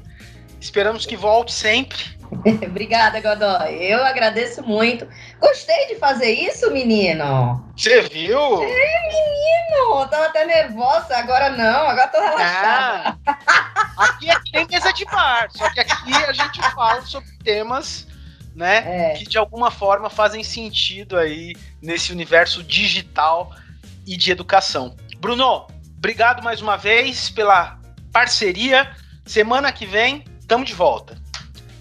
Esperamos 0.63 1.05
que 1.05 1.17
volte 1.17 1.51
sempre 1.51 1.97
Obrigada, 2.65 3.19
Godoy. 3.19 3.75
Eu 3.75 4.03
agradeço 4.03 4.63
muito. 4.63 5.07
Gostei 5.39 5.87
de 5.87 5.95
fazer 5.95 6.31
isso, 6.31 6.71
menino. 6.71 7.63
Você 7.75 8.01
viu? 8.01 8.63
É, 8.63 9.07
menino. 9.07 10.07
Tava 10.09 10.25
até 10.25 10.45
nervosa, 10.45 11.15
agora 11.17 11.49
não, 11.51 11.89
agora 11.89 12.07
tô 12.07 12.19
relaxada. 12.19 13.19
Ah, 13.27 14.05
aqui 14.05 14.31
é 14.31 14.35
nem 14.53 14.67
mesa 14.67 14.91
de 14.93 15.05
bar, 15.05 15.47
só 15.51 15.69
que 15.69 15.79
aqui 15.79 16.13
a 16.27 16.33
gente 16.33 16.61
fala 16.73 17.01
sobre 17.01 17.29
temas 17.43 18.07
né, 18.55 19.11
é. 19.11 19.13
que 19.13 19.25
de 19.25 19.37
alguma 19.37 19.69
forma 19.69 20.09
fazem 20.09 20.43
sentido 20.43 21.17
aí 21.17 21.55
nesse 21.81 22.11
universo 22.11 22.63
digital 22.63 23.51
e 24.07 24.15
de 24.15 24.31
educação. 24.31 24.95
Bruno, 25.17 25.67
obrigado 25.97 26.43
mais 26.43 26.61
uma 26.61 26.77
vez 26.77 27.29
pela 27.29 27.79
parceria. 28.11 28.91
Semana 29.25 29.71
que 29.71 29.85
vem, 29.85 30.23
estamos 30.53 30.69
de 30.69 30.75
volta. 30.75 31.17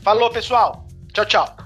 Falou, 0.03 0.31
pessoal. 0.31 0.87
Tchau, 1.13 1.27
tchau. 1.27 1.62